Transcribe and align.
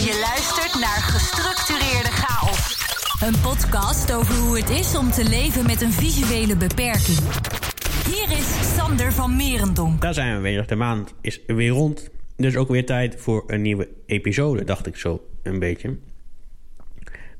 Je 0.00 0.20
luistert 0.20 0.80
naar 0.80 1.02
Gestructureerde 1.02 2.10
Chaos. 2.10 2.76
Een 3.22 3.40
podcast 3.40 4.12
over 4.12 4.34
hoe 4.34 4.58
het 4.58 4.70
is 4.70 4.96
om 4.96 5.10
te 5.10 5.28
leven 5.28 5.66
met 5.66 5.80
een 5.80 5.92
visuele 5.92 6.56
beperking. 6.56 7.18
Hier 8.06 8.38
is 8.38 8.76
Sander 8.76 9.12
van 9.12 9.36
Merendonk. 9.36 10.00
Daar 10.00 10.14
zijn 10.14 10.36
we 10.36 10.40
weer. 10.40 10.66
De 10.66 10.76
maand 10.76 11.14
is 11.20 11.40
weer 11.46 11.70
rond. 11.70 12.10
Dus 12.36 12.56
ook 12.56 12.68
weer 12.68 12.86
tijd 12.86 13.20
voor 13.20 13.44
een 13.46 13.62
nieuwe 13.62 13.88
episode, 14.06 14.64
dacht 14.64 14.86
ik 14.86 14.96
zo 14.96 15.24
een 15.42 15.58
beetje. 15.58 15.98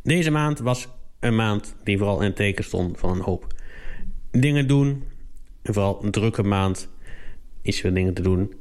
Deze 0.03 0.31
maand 0.31 0.59
was 0.59 0.89
een 1.21 1.37
maand 1.37 1.75
die 1.85 1.99
vooral 1.99 2.19
in 2.19 2.27
het 2.27 2.37
teken 2.37 2.65
stond 2.65 2.99
van 2.99 3.11
een 3.11 3.23
hoop 3.23 3.47
dingen 4.31 4.67
doen. 4.67 5.05
En 5.63 5.73
vooral 5.73 6.05
een 6.05 6.11
drukke 6.11 6.43
maand 6.43 6.89
is 7.63 7.81
veel 7.81 7.95
dingen 7.95 8.15
te 8.15 8.23
doen. 8.23 8.55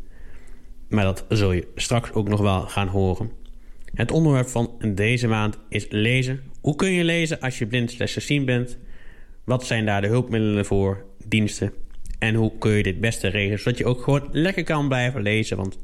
Maar 0.89 1.03
dat 1.03 1.25
zul 1.29 1.51
je 1.51 1.67
straks 1.75 2.11
ook 2.11 2.27
nog 2.27 2.39
wel 2.39 2.61
gaan 2.61 2.87
horen. 2.87 3.38
Het 3.93 4.11
onderwerp 4.11 4.47
van 4.47 4.93
deze 4.95 5.27
maand 5.27 5.59
is 5.69 5.85
lezen. 5.89 6.43
Hoe 6.61 6.75
kun 6.75 6.91
je 6.91 7.03
lezen 7.03 7.39
als 7.39 7.57
je 7.57 7.67
blind 7.67 7.91
slechts 7.91 8.25
zien 8.25 8.45
bent? 8.45 8.77
Wat 9.43 9.65
zijn 9.65 9.85
daar 9.85 10.01
de 10.01 10.07
hulpmiddelen 10.07 10.65
voor, 10.65 11.05
diensten? 11.25 11.73
En 12.19 12.35
hoe 12.35 12.57
kun 12.57 12.71
je 12.71 12.83
dit 12.83 12.99
beste 12.99 13.27
regelen 13.27 13.59
zodat 13.59 13.77
je 13.77 13.85
ook 13.85 14.01
gewoon 14.01 14.29
lekker 14.31 14.63
kan 14.63 14.87
blijven 14.87 15.21
lezen? 15.21 15.57
Want 15.57 15.79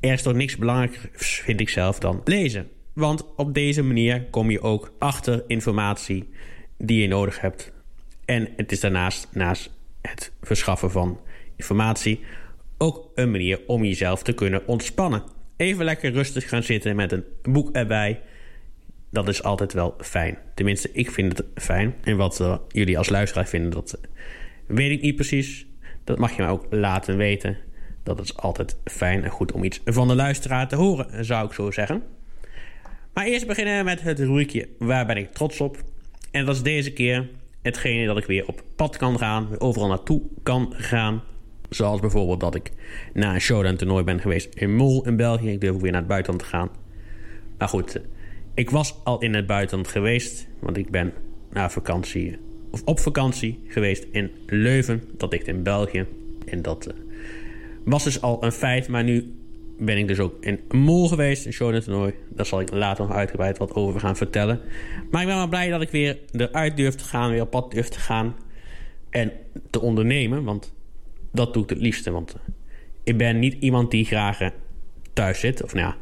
er 0.00 0.12
is 0.12 0.22
toch 0.22 0.34
niks 0.34 0.56
belangrijker, 0.56 1.10
vind 1.12 1.60
ik 1.60 1.68
zelf, 1.68 1.98
dan 1.98 2.20
lezen. 2.24 2.68
Want 2.92 3.34
op 3.36 3.54
deze 3.54 3.82
manier 3.82 4.24
kom 4.30 4.50
je 4.50 4.60
ook 4.60 4.92
achter 4.98 5.44
informatie 5.46 6.28
die 6.78 7.00
je 7.00 7.08
nodig 7.08 7.40
hebt. 7.40 7.72
En 8.24 8.48
het 8.56 8.72
is 8.72 8.80
daarnaast, 8.80 9.28
naast 9.32 9.70
het 10.00 10.32
verschaffen 10.42 10.90
van 10.90 11.20
informatie, 11.56 12.20
ook 12.78 13.10
een 13.14 13.30
manier 13.30 13.60
om 13.66 13.84
jezelf 13.84 14.22
te 14.22 14.32
kunnen 14.32 14.66
ontspannen. 14.66 15.22
Even 15.58 15.84
lekker 15.84 16.12
rustig 16.12 16.48
gaan 16.48 16.62
zitten 16.62 16.96
met 16.96 17.12
een 17.12 17.24
boek 17.42 17.70
erbij. 17.72 18.20
Dat 19.10 19.28
is 19.28 19.42
altijd 19.42 19.72
wel 19.72 19.94
fijn. 20.00 20.38
Tenminste, 20.54 20.90
ik 20.92 21.10
vind 21.10 21.38
het 21.38 21.46
fijn. 21.54 21.94
En 22.02 22.16
wat 22.16 22.40
uh, 22.40 22.56
jullie 22.68 22.98
als 22.98 23.08
luisteraar 23.08 23.46
vinden, 23.46 23.70
dat 23.70 23.98
uh, 23.98 24.10
weet 24.76 24.90
ik 24.90 25.00
niet 25.00 25.14
precies. 25.14 25.66
Dat 26.04 26.18
mag 26.18 26.36
je 26.36 26.42
me 26.42 26.48
ook 26.48 26.66
laten 26.70 27.16
weten. 27.16 27.56
Dat 28.02 28.20
is 28.20 28.36
altijd 28.36 28.76
fijn 28.84 29.24
en 29.24 29.30
goed 29.30 29.52
om 29.52 29.64
iets 29.64 29.80
van 29.84 30.08
de 30.08 30.14
luisteraar 30.14 30.68
te 30.68 30.76
horen, 30.76 31.24
zou 31.24 31.46
ik 31.46 31.52
zo 31.52 31.70
zeggen. 31.70 32.02
Maar 33.12 33.26
eerst 33.26 33.46
beginnen 33.46 33.78
we 33.78 33.84
met 33.84 34.00
het 34.00 34.18
rubriekje 34.18 34.68
Waar 34.78 35.06
ben 35.06 35.16
ik 35.16 35.32
trots 35.32 35.60
op? 35.60 35.84
En 36.30 36.44
dat 36.44 36.54
is 36.54 36.62
deze 36.62 36.92
keer 36.92 37.28
hetgene 37.62 38.06
dat 38.06 38.18
ik 38.18 38.24
weer 38.24 38.46
op 38.46 38.62
pad 38.76 38.96
kan 38.96 39.18
gaan, 39.18 39.60
overal 39.60 39.88
naartoe 39.88 40.22
kan 40.42 40.74
gaan. 40.76 41.22
Zoals 41.68 42.00
bijvoorbeeld 42.00 42.40
dat 42.40 42.54
ik 42.54 42.72
na 43.12 43.34
een 43.34 43.40
showdown 43.40 43.76
toernooi 43.76 44.04
ben 44.04 44.20
geweest 44.20 44.54
in 44.54 44.74
Mol 44.74 45.06
in 45.06 45.16
België. 45.16 45.50
Ik 45.50 45.60
durf 45.60 45.76
weer 45.76 45.90
naar 45.90 46.00
het 46.00 46.08
buitenland 46.08 46.42
te 46.42 46.48
gaan. 46.48 46.68
Maar 47.58 47.68
goed, 47.68 48.00
ik 48.54 48.70
was 48.70 48.94
al 49.04 49.22
in 49.22 49.34
het 49.34 49.46
buitenland 49.46 49.88
geweest. 49.88 50.46
Want 50.58 50.76
ik 50.76 50.90
ben 50.90 51.12
naar 51.50 51.70
vakantie, 51.70 52.38
of 52.70 52.82
op 52.84 53.00
vakantie 53.00 53.60
geweest 53.66 54.06
in 54.10 54.30
Leuven. 54.46 55.02
Dat 55.16 55.32
ligt 55.32 55.46
in 55.46 55.62
België. 55.62 56.06
En 56.46 56.62
dat 56.62 56.88
uh, 56.88 56.94
was 57.84 58.04
dus 58.04 58.20
al 58.20 58.44
een 58.44 58.52
feit. 58.52 58.88
Maar 58.88 59.04
nu 59.04 59.34
ben 59.78 59.98
ik 59.98 60.08
dus 60.08 60.18
ook 60.18 60.34
in 60.40 60.60
Mol 60.70 61.08
geweest, 61.08 61.46
een 61.46 61.52
showdown 61.52 61.82
toernooi. 61.82 62.14
Daar 62.28 62.46
zal 62.46 62.60
ik 62.60 62.72
later 62.72 63.06
nog 63.06 63.16
uitgebreid 63.16 63.58
wat 63.58 63.74
over 63.74 64.00
gaan 64.00 64.16
vertellen. 64.16 64.60
Maar 65.10 65.20
ik 65.20 65.26
ben 65.26 65.36
wel 65.36 65.48
blij 65.48 65.68
dat 65.68 65.80
ik 65.80 65.90
weer 65.90 66.18
eruit 66.32 66.76
durf 66.76 66.94
te 66.94 67.04
gaan, 67.04 67.30
weer 67.30 67.42
op 67.42 67.50
pad 67.50 67.70
durf 67.70 67.88
te 67.88 67.98
gaan. 67.98 68.36
En 69.10 69.32
te 69.70 69.80
ondernemen, 69.80 70.44
want 70.44 70.72
dat 71.32 71.54
doe 71.54 71.62
ik 71.62 71.68
het 71.68 71.78
liefste. 71.78 72.10
Want 72.10 72.36
ik 73.04 73.16
ben 73.16 73.38
niet 73.38 73.56
iemand 73.60 73.90
die 73.90 74.04
graag 74.04 74.50
thuis 75.12 75.40
zit. 75.40 75.62
Of 75.62 75.74
nou 75.74 75.86
ja, 75.86 75.96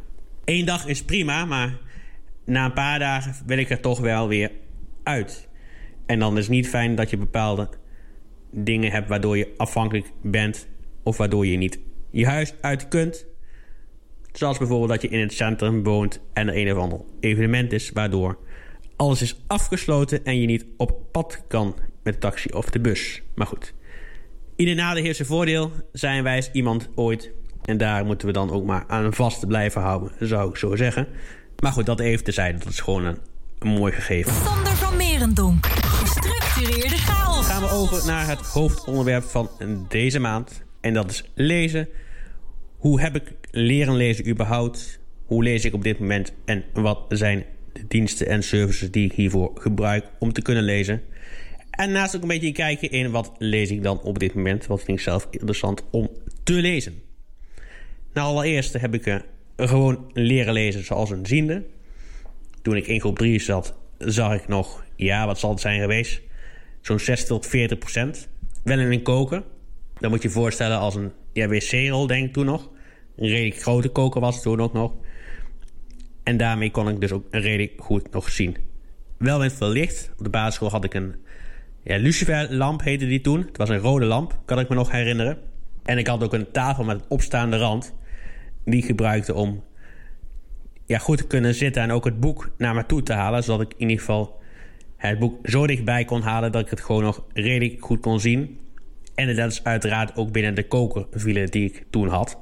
één 0.44 0.66
dag 0.66 0.86
is 0.86 1.04
prima, 1.04 1.44
maar 1.44 1.78
na 2.44 2.64
een 2.64 2.72
paar 2.72 2.98
dagen 2.98 3.34
wil 3.46 3.58
ik 3.58 3.70
er 3.70 3.80
toch 3.80 4.00
wel 4.00 4.28
weer 4.28 4.50
uit. 5.02 5.48
En 6.06 6.18
dan 6.18 6.36
is 6.36 6.42
het 6.42 6.52
niet 6.52 6.68
fijn 6.68 6.94
dat 6.94 7.10
je 7.10 7.16
bepaalde 7.16 7.68
dingen 8.50 8.90
hebt 8.90 9.08
waardoor 9.08 9.36
je 9.36 9.52
afhankelijk 9.56 10.12
bent. 10.22 10.68
Of 11.02 11.16
waardoor 11.16 11.46
je 11.46 11.56
niet 11.56 11.78
je 12.10 12.26
huis 12.26 12.54
uit 12.60 12.88
kunt. 12.88 13.26
Zoals 14.32 14.58
bijvoorbeeld 14.58 14.90
dat 14.90 15.02
je 15.02 15.08
in 15.08 15.20
het 15.20 15.32
centrum 15.32 15.82
woont 15.82 16.20
en 16.32 16.48
er 16.48 16.56
een 16.56 16.72
of 16.72 16.78
ander 16.78 17.00
evenement 17.20 17.72
is 17.72 17.90
waardoor 17.90 18.38
alles 18.96 19.22
is 19.22 19.36
afgesloten 19.46 20.24
en 20.24 20.40
je 20.40 20.46
niet 20.46 20.66
op 20.76 21.00
pad 21.12 21.44
kan 21.48 21.76
met 22.02 22.14
de 22.14 22.20
taxi 22.20 22.48
of 22.48 22.70
de 22.70 22.80
bus. 22.80 23.22
Maar 23.34 23.46
goed, 23.46 23.74
ieder 24.56 24.74
nadeel 24.74 25.04
heeft 25.04 25.16
zijn 25.16 25.28
voordeel. 25.28 25.72
Zijn 25.92 26.22
wij 26.22 26.36
als 26.36 26.50
iemand 26.52 26.88
ooit. 26.94 27.30
En 27.64 27.76
daar 27.76 28.04
moeten 28.04 28.26
we 28.26 28.32
dan 28.32 28.50
ook 28.50 28.64
maar 28.64 28.84
aan 28.86 29.14
vast 29.14 29.46
blijven 29.46 29.80
houden, 29.80 30.12
zou 30.20 30.50
ik 30.50 30.56
zo 30.56 30.76
zeggen. 30.76 31.06
Maar 31.58 31.72
goed, 31.72 31.86
dat 31.86 32.00
even 32.00 32.24
terzijde. 32.24 32.58
Dat 32.58 32.68
is 32.68 32.80
gewoon 32.80 33.04
een, 33.04 33.18
een 33.58 33.68
mooi 33.68 33.92
gegeven. 33.92 34.32
Sander 34.32 34.72
van 34.72 34.96
Merendonk. 34.96 35.66
Gestructureerde 35.66 36.96
chaos. 36.96 37.46
Gaan 37.46 37.62
we 37.62 37.70
over 37.70 38.06
naar 38.06 38.28
het 38.28 38.40
hoofdonderwerp 38.40 39.24
van 39.24 39.50
deze 39.88 40.18
maand. 40.18 40.62
En 40.80 40.94
dat 40.94 41.10
is 41.10 41.24
lezen. 41.34 41.88
Hoe 42.76 43.00
heb 43.00 43.14
ik 43.14 43.32
leren 43.50 43.96
lezen 43.96 44.28
überhaupt? 44.28 45.00
Hoe 45.24 45.42
lees 45.42 45.64
ik 45.64 45.74
op 45.74 45.82
dit 45.82 45.98
moment? 45.98 46.32
En 46.44 46.64
wat 46.72 46.98
zijn 47.08 47.44
de 47.72 47.84
diensten 47.88 48.26
en 48.26 48.42
services 48.42 48.90
die 48.90 49.04
ik 49.04 49.12
hiervoor 49.12 49.50
gebruik 49.54 50.04
om 50.18 50.32
te 50.32 50.42
kunnen 50.42 50.62
lezen? 50.62 51.02
En 51.76 51.92
naast 51.92 52.16
ook 52.16 52.22
een 52.22 52.28
beetje 52.28 52.52
kijken 52.52 52.90
in 52.90 53.10
wat 53.10 53.32
lees 53.38 53.70
ik 53.70 53.82
dan 53.82 54.00
op 54.00 54.18
dit 54.18 54.34
moment. 54.34 54.66
Wat 54.66 54.82
vind 54.82 54.98
ik 54.98 55.04
zelf 55.04 55.26
interessant 55.30 55.84
om 55.90 56.10
te 56.42 56.52
lezen. 56.52 57.02
Nou, 58.12 58.28
allereerst 58.28 58.72
heb 58.72 58.94
ik 58.94 59.06
uh, 59.06 59.16
gewoon 59.56 60.10
leren 60.12 60.52
lezen 60.52 60.84
zoals 60.84 61.10
een 61.10 61.26
ziende. 61.26 61.64
Toen 62.62 62.76
ik 62.76 62.86
in 62.86 63.00
groep 63.00 63.18
3 63.18 63.40
zat, 63.40 63.74
zag 63.98 64.34
ik 64.34 64.48
nog, 64.48 64.84
ja, 64.96 65.26
wat 65.26 65.38
zal 65.38 65.50
het 65.50 65.60
zijn 65.60 65.80
geweest? 65.80 66.20
Zo'n 66.80 66.98
60 66.98 67.28
tot 67.28 67.46
40 67.46 67.78
procent. 67.78 68.28
Wel 68.64 68.78
in 68.78 68.92
een 68.92 69.02
koker. 69.02 69.42
Dan 69.98 70.10
moet 70.10 70.22
je 70.22 70.28
je 70.28 70.34
voorstellen 70.34 70.78
als 70.78 70.94
een 70.94 71.12
ja, 71.32 71.48
wc-rol, 71.48 72.06
denk 72.06 72.26
ik 72.26 72.32
toen 72.32 72.44
nog. 72.44 72.70
Een 73.16 73.28
redelijk 73.28 73.62
grote 73.62 73.88
koker 73.88 74.20
was 74.20 74.42
toen 74.42 74.60
ook 74.60 74.72
nog. 74.72 74.92
En 76.22 76.36
daarmee 76.36 76.70
kon 76.70 76.88
ik 76.88 77.00
dus 77.00 77.12
ook 77.12 77.26
redelijk 77.30 77.72
goed 77.78 78.10
nog 78.10 78.30
zien. 78.30 78.56
Wel 79.18 79.38
met 79.38 79.52
veel 79.52 79.68
licht. 79.68 80.10
Op 80.18 80.24
de 80.24 80.30
basisschool 80.30 80.70
had 80.70 80.84
ik 80.84 80.94
een 80.94 81.14
ja, 81.86 81.98
luciferlamp 81.98 82.82
heette 82.82 83.06
die 83.06 83.20
toen. 83.20 83.40
Het 83.40 83.56
was 83.56 83.68
een 83.68 83.78
rode 83.78 84.04
lamp, 84.04 84.38
kan 84.44 84.58
ik 84.58 84.68
me 84.68 84.74
nog 84.74 84.90
herinneren. 84.90 85.38
En 85.82 85.98
ik 85.98 86.06
had 86.06 86.24
ook 86.24 86.32
een 86.32 86.50
tafel 86.50 86.84
met 86.84 86.96
een 86.96 87.04
opstaande 87.08 87.56
rand. 87.56 87.94
Die 88.64 88.78
ik 88.78 88.84
gebruikte 88.84 89.34
om 89.34 89.64
ja, 90.84 90.98
goed 90.98 91.18
te 91.18 91.26
kunnen 91.26 91.54
zitten 91.54 91.82
en 91.82 91.90
ook 91.90 92.04
het 92.04 92.20
boek 92.20 92.50
naar 92.58 92.74
me 92.74 92.86
toe 92.86 93.02
te 93.02 93.12
halen. 93.12 93.44
Zodat 93.44 93.60
ik 93.60 93.72
in 93.76 93.88
ieder 93.88 93.98
geval 93.98 94.40
het 94.96 95.18
boek 95.18 95.48
zo 95.48 95.66
dichtbij 95.66 96.04
kon 96.04 96.20
halen 96.20 96.52
dat 96.52 96.62
ik 96.62 96.70
het 96.70 96.80
gewoon 96.80 97.02
nog 97.02 97.24
redelijk 97.32 97.84
goed 97.84 98.00
kon 98.00 98.20
zien. 98.20 98.58
En 99.14 99.26
de 99.26 99.34
letters 99.34 99.64
uiteraard 99.64 100.16
ook 100.16 100.32
binnen 100.32 100.54
de 100.54 100.66
koker 100.66 101.06
vielen 101.10 101.50
die 101.50 101.64
ik 101.64 101.84
toen 101.90 102.08
had. 102.08 102.38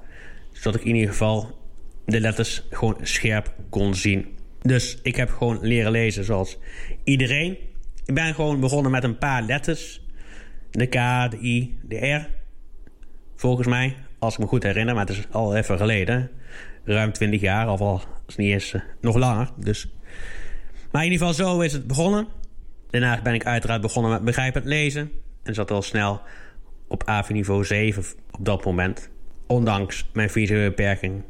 Zodat 0.53 0.81
ik 0.81 0.87
in 0.87 0.94
ieder 0.94 1.10
geval 1.10 1.59
de 2.06 2.21
letters 2.21 2.66
gewoon 2.71 2.97
scherp 3.03 3.54
kon 3.71 3.94
zien. 3.94 4.27
Dus 4.60 4.99
ik 5.03 5.16
heb 5.16 5.31
gewoon 5.31 5.59
leren 5.60 5.91
lezen 5.91 6.25
zoals 6.25 6.59
iedereen. 7.04 7.56
Ik 8.04 8.15
ben 8.15 8.34
gewoon 8.34 8.60
begonnen 8.60 8.91
met 8.91 9.04
een 9.04 9.19
paar 9.19 9.42
letters. 9.42 10.00
De 10.70 10.87
K, 10.87 10.92
de 11.31 11.38
I, 11.42 11.78
de 11.82 12.06
R. 12.06 12.28
Volgens 13.37 13.66
mij, 13.66 13.97
als 14.19 14.34
ik 14.34 14.41
me 14.41 14.47
goed 14.47 14.62
herinner, 14.62 14.94
maar 14.94 15.06
het 15.06 15.16
is 15.16 15.26
al 15.31 15.56
even 15.56 15.76
geleden. 15.76 16.31
Ruim 16.84 17.12
20 17.12 17.41
jaar, 17.41 17.69
of 17.69 17.81
al 17.81 18.03
is 18.26 18.37
niet 18.37 18.53
eens 18.53 18.72
uh, 18.72 18.82
nog 19.00 19.16
langer. 19.16 19.50
Dus. 19.56 19.88
Maar 20.92 21.04
in 21.04 21.12
ieder 21.12 21.26
geval, 21.26 21.47
zo 21.47 21.60
is 21.60 21.72
het 21.72 21.87
begonnen. 21.87 22.26
Daarna 22.91 23.22
ben 23.22 23.34
ik 23.34 23.47
uiteraard 23.47 23.81
begonnen 23.81 24.12
met 24.12 24.25
begrijpend 24.25 24.65
lezen. 24.65 25.10
En 25.42 25.54
zat 25.54 25.71
al 25.71 25.82
snel 25.82 26.21
op 26.88 27.03
AV-niveau 27.04 27.65
7 27.65 28.04
op 28.31 28.44
dat 28.44 28.65
moment. 28.65 29.10
Ondanks 29.47 30.09
mijn 30.12 30.31
visuele 30.31 30.69
beperking 30.69 31.22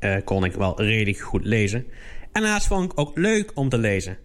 uh, 0.00 0.16
kon 0.24 0.44
ik 0.44 0.52
wel 0.52 0.82
redelijk 0.82 1.18
goed 1.18 1.44
lezen. 1.44 1.86
En 2.32 2.42
daarnaast 2.42 2.66
vond 2.66 2.92
ik 2.92 2.98
ook 2.98 3.18
leuk 3.18 3.50
om 3.54 3.68
te 3.68 3.78
lezen. 3.78 4.16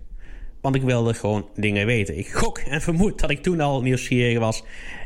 Want 0.61 0.75
ik 0.75 0.81
wilde 0.81 1.13
gewoon 1.13 1.49
dingen 1.55 1.85
weten. 1.85 2.17
Ik 2.17 2.27
gok 2.27 2.57
en 2.57 2.81
vermoed 2.81 3.19
dat 3.19 3.29
ik 3.29 3.41
toen 3.43 3.61
al 3.61 3.81
nieuwsgierig 3.81 4.39
was. 4.39 4.63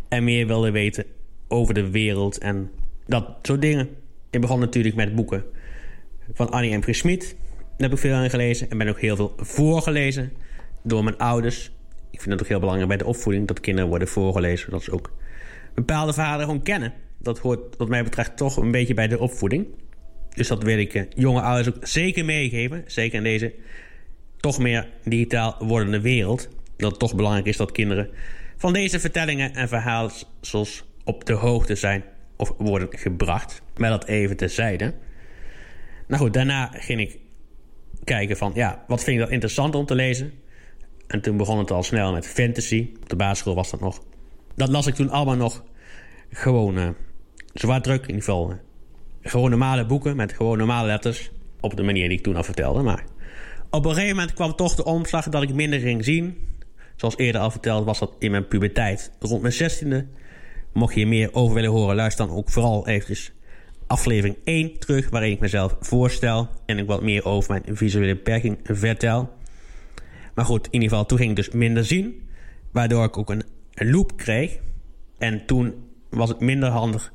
En 0.09 0.23
meer 0.23 0.47
wilde 0.47 0.71
weten 0.71 1.05
over 1.47 1.73
de 1.73 1.89
wereld 1.89 2.37
en 2.37 2.71
dat 3.05 3.25
soort 3.41 3.61
dingen. 3.61 3.89
Ik 4.29 4.41
begon 4.41 4.59
natuurlijk 4.59 4.95
met 4.95 5.15
boeken 5.15 5.43
van 6.33 6.49
Annie 6.49 6.77
M. 6.77 6.81
G. 6.81 7.01
Daar 7.01 7.89
heb 7.89 7.91
ik 7.91 7.97
veel 7.97 8.13
aan 8.13 8.29
gelezen. 8.29 8.69
En 8.69 8.77
ben 8.77 8.87
ook 8.87 8.99
heel 8.99 9.15
veel 9.15 9.33
voorgelezen 9.37 10.33
door 10.83 11.03
mijn 11.03 11.17
ouders. 11.17 11.71
Ik 12.11 12.21
vind 12.21 12.31
het 12.31 12.41
ook 12.41 12.47
heel 12.47 12.59
belangrijk 12.59 12.89
bij 12.89 12.97
de 12.97 13.05
opvoeding 13.05 13.47
dat 13.47 13.59
kinderen 13.59 13.89
worden 13.89 14.07
voorgelezen. 14.07 14.71
Dat 14.71 14.83
ze 14.83 14.91
ook 14.91 15.11
bepaalde 15.73 16.13
verhalen 16.13 16.45
gewoon 16.45 16.63
kennen. 16.63 16.93
Dat 17.17 17.39
hoort 17.39 17.77
wat 17.77 17.89
mij 17.89 18.03
betreft 18.03 18.37
toch 18.37 18.57
een 18.57 18.71
beetje 18.71 18.93
bij 18.93 19.07
de 19.07 19.19
opvoeding. 19.19 19.67
Dus 20.29 20.47
dat 20.47 20.63
wil 20.63 20.77
ik 20.77 21.07
jonge 21.15 21.41
ouders 21.41 21.75
ook 21.75 21.87
zeker 21.87 22.25
meegeven. 22.25 22.83
Zeker 22.85 23.17
in 23.17 23.23
deze 23.23 23.53
toch 24.41 24.59
meer 24.59 24.89
digitaal 25.03 25.55
wordende 25.59 26.01
wereld. 26.01 26.49
Dat 26.77 26.91
het 26.91 26.99
toch 26.99 27.15
belangrijk 27.15 27.45
is 27.45 27.57
dat 27.57 27.71
kinderen 27.71 28.09
van 28.57 28.73
deze 28.73 28.99
vertellingen 28.99 29.53
en 29.53 29.67
verhaalsels 29.67 30.83
op 31.03 31.25
de 31.25 31.33
hoogte 31.33 31.75
zijn 31.75 32.03
of 32.35 32.53
worden 32.57 32.87
gebracht. 32.91 33.61
Maar 33.77 33.89
dat 33.89 34.05
even 34.05 34.37
terzijde. 34.37 34.93
Nou 36.07 36.21
goed, 36.21 36.33
daarna 36.33 36.71
ging 36.73 36.99
ik 36.99 37.19
kijken 38.03 38.37
van, 38.37 38.51
ja, 38.55 38.83
wat 38.87 39.03
vind 39.03 39.15
ik 39.15 39.23
dat 39.23 39.31
interessant 39.31 39.75
om 39.75 39.85
te 39.85 39.95
lezen? 39.95 40.33
En 41.07 41.21
toen 41.21 41.37
begon 41.37 41.57
het 41.57 41.71
al 41.71 41.83
snel 41.83 42.11
met 42.11 42.27
fantasy. 42.27 42.89
Op 43.01 43.09
de 43.09 43.15
basisschool 43.15 43.55
was 43.55 43.69
dat 43.69 43.79
nog. 43.79 44.03
Dat 44.55 44.69
las 44.69 44.87
ik 44.87 44.95
toen 44.95 45.09
allemaal 45.09 45.35
nog 45.35 45.63
gewoon 46.29 46.77
uh, 46.77 46.89
zwaar 47.53 47.81
druk 47.81 48.01
in 48.01 48.07
ieder 48.07 48.23
geval. 48.23 48.53
gewoon 49.21 49.49
normale 49.49 49.85
boeken 49.85 50.15
met 50.15 50.33
gewoon 50.33 50.57
normale 50.57 50.87
letters. 50.87 51.31
Op 51.59 51.75
de 51.75 51.83
manier 51.83 52.09
die 52.09 52.17
ik 52.17 52.23
toen 52.23 52.35
al 52.35 52.43
vertelde. 52.43 52.81
Maar 52.81 53.03
op 53.71 53.85
een 53.85 53.93
gegeven 53.93 54.15
moment 54.15 54.33
kwam 54.33 54.55
toch 54.55 54.75
de 54.75 54.83
omslag 54.83 55.29
dat 55.29 55.43
ik 55.43 55.53
minder 55.53 55.79
ging 55.79 56.03
zien. 56.03 56.37
Zoals 56.95 57.17
eerder 57.17 57.41
al 57.41 57.51
verteld 57.51 57.85
was 57.85 57.99
dat 57.99 58.15
in 58.19 58.31
mijn 58.31 58.47
puberteit. 58.47 59.11
Rond 59.19 59.41
mijn 59.41 59.53
zestiende. 59.53 60.07
Mocht 60.73 60.95
je 60.95 61.07
meer 61.07 61.33
over 61.33 61.55
willen 61.55 61.69
horen, 61.69 61.95
luister 61.95 62.27
dan 62.27 62.35
ook 62.35 62.49
vooral 62.49 62.87
eventjes 62.87 63.31
aflevering 63.87 64.37
1 64.43 64.79
terug... 64.79 65.09
waarin 65.09 65.31
ik 65.31 65.39
mezelf 65.39 65.75
voorstel 65.79 66.49
en 66.65 66.77
ik 66.77 66.87
wat 66.87 67.01
meer 67.01 67.25
over 67.25 67.51
mijn 67.51 67.77
visuele 67.77 68.13
beperking 68.13 68.57
vertel. 68.63 69.29
Maar 70.35 70.45
goed, 70.45 70.65
in 70.65 70.73
ieder 70.73 70.89
geval, 70.89 71.05
toen 71.05 71.17
ging 71.17 71.29
ik 71.29 71.35
dus 71.35 71.49
minder 71.49 71.85
zien. 71.85 72.29
Waardoor 72.71 73.03
ik 73.03 73.17
ook 73.17 73.29
een, 73.29 73.43
een 73.73 73.91
loop 73.91 74.17
kreeg. 74.17 74.59
En 75.17 75.45
toen 75.45 75.73
was 76.09 76.29
het 76.29 76.39
minder 76.39 76.69
handig 76.69 77.13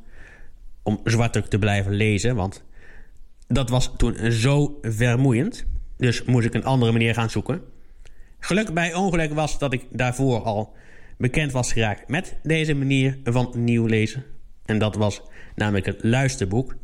om 0.83 1.01
zwartdruk 1.05 1.47
te 1.47 1.59
blijven 1.59 1.93
lezen. 1.93 2.37
Want 2.37 2.65
dat 3.49 3.71
was 3.71 3.93
toen 3.97 4.33
zo 4.33 4.79
vermoeiend. 4.83 5.67
Dus 5.97 6.25
moest 6.25 6.47
ik 6.47 6.55
een 6.55 6.65
andere 6.65 6.93
manier 6.93 7.15
gaan 7.15 7.31
zoeken. 7.31 7.63
Geluk 8.39 8.75
bij 8.75 8.95
ongeluk 8.95 9.33
was 9.33 9.59
dat 9.59 9.73
ik 9.73 9.87
daarvoor 9.91 10.43
al 10.43 10.75
bekend 11.19 11.53
was 11.53 11.73
geraakt 11.73 12.09
met 12.09 12.37
deze 12.43 12.75
manier 12.75 13.19
van 13.25 13.53
nieuw 13.55 13.87
lezen. 13.87 14.25
En 14.65 14.79
dat 14.79 14.95
was 14.95 15.23
namelijk 15.55 15.87
het 15.87 16.05
luisterboek. 16.05 16.77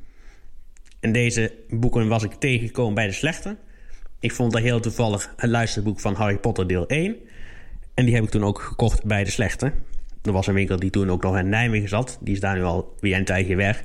En 1.01 1.13
deze 1.13 1.55
boeken 1.69 2.09
was 2.09 2.23
ik 2.23 2.33
tegengekomen 2.33 2.95
bij 2.95 3.07
de 3.07 3.13
slechte. 3.13 3.57
Ik 4.21 4.33
vond 4.33 4.53
dat 4.53 4.63
heel 4.63 4.81
toevallig 4.81 5.33
een 5.37 5.51
luisterboek 5.51 6.01
van 6.01 6.15
Harry 6.15 6.39
Potter 6.39 6.67
deel 6.67 6.87
1. 6.87 7.17
En 7.95 8.05
die 8.05 8.15
heb 8.15 8.25
ik 8.25 8.31
toen 8.31 8.45
ook 8.45 8.61
gekocht 8.61 9.05
bij 9.05 9.25
de 9.25 9.31
slechte. 9.31 9.73
Er 10.23 10.33
was 10.33 10.47
een 10.47 10.55
winkel 10.55 10.79
die 10.79 10.91
toen 10.91 11.11
ook 11.11 11.23
nog 11.23 11.39
in 11.39 11.49
Nijmegen 11.49 11.89
zat. 11.89 12.19
Die 12.21 12.35
is 12.35 12.41
daar 12.41 12.57
nu 12.57 12.63
al 12.63 12.95
weer 13.01 13.17
een 13.17 13.25
tijdje 13.25 13.57
weg. 13.57 13.85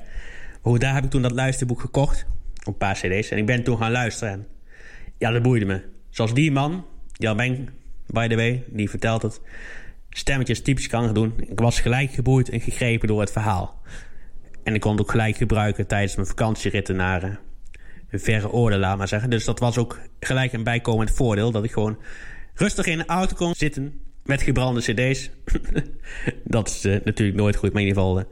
Maar 0.62 0.78
daar 0.78 0.94
heb 0.94 1.04
ik 1.04 1.10
toen 1.10 1.22
dat 1.22 1.32
luisterboek 1.32 1.80
gekocht. 1.80 2.26
Een 2.66 2.76
paar 2.76 2.94
cd's. 2.94 3.28
En 3.30 3.38
ik 3.38 3.46
ben 3.46 3.62
toen 3.62 3.78
gaan 3.78 3.90
luisteren. 3.90 4.46
Ja, 5.18 5.30
dat 5.30 5.42
boeide 5.42 5.64
me. 5.64 5.82
Zoals 6.10 6.34
die 6.34 6.52
man, 6.52 6.84
Jan 7.12 7.36
Beng, 7.36 7.70
by 8.06 8.28
the 8.28 8.36
way, 8.36 8.64
die 8.68 8.90
vertelt 8.90 9.22
het. 9.22 9.40
Stemmetjes 10.10 10.62
typisch 10.62 10.86
kan 10.86 11.14
doen. 11.14 11.34
Ik 11.36 11.60
was 11.60 11.80
gelijk 11.80 12.10
geboeid 12.10 12.48
en 12.48 12.60
gegrepen 12.60 13.08
door 13.08 13.20
het 13.20 13.32
verhaal. 13.32 13.82
En 14.62 14.74
ik 14.74 14.80
kon 14.80 14.90
het 14.90 15.00
ook 15.00 15.10
gelijk 15.10 15.36
gebruiken 15.36 15.86
tijdens 15.86 16.14
mijn 16.14 16.28
vakantieritten 16.28 16.96
naar 16.96 17.40
een 18.10 18.20
verre 18.20 18.52
oorden, 18.52 18.78
laat 18.78 18.98
maar 18.98 19.08
zeggen. 19.08 19.30
Dus 19.30 19.44
dat 19.44 19.58
was 19.58 19.78
ook 19.78 19.98
gelijk 20.20 20.52
een 20.52 20.64
bijkomend 20.64 21.10
voordeel. 21.10 21.50
Dat 21.50 21.64
ik 21.64 21.72
gewoon 21.72 21.98
rustig 22.54 22.86
in 22.86 22.98
de 22.98 23.06
auto 23.06 23.34
kon 23.36 23.54
zitten 23.54 24.00
met 24.24 24.42
gebrande 24.42 24.80
cd's. 24.80 25.30
dat 26.44 26.68
is 26.68 26.84
uh, 26.84 27.04
natuurlijk 27.04 27.38
nooit 27.38 27.56
goed, 27.56 27.72
maar 27.72 27.82
in 27.82 27.88
ieder 27.88 28.02
geval... 28.02 28.18
Uh, 28.18 28.24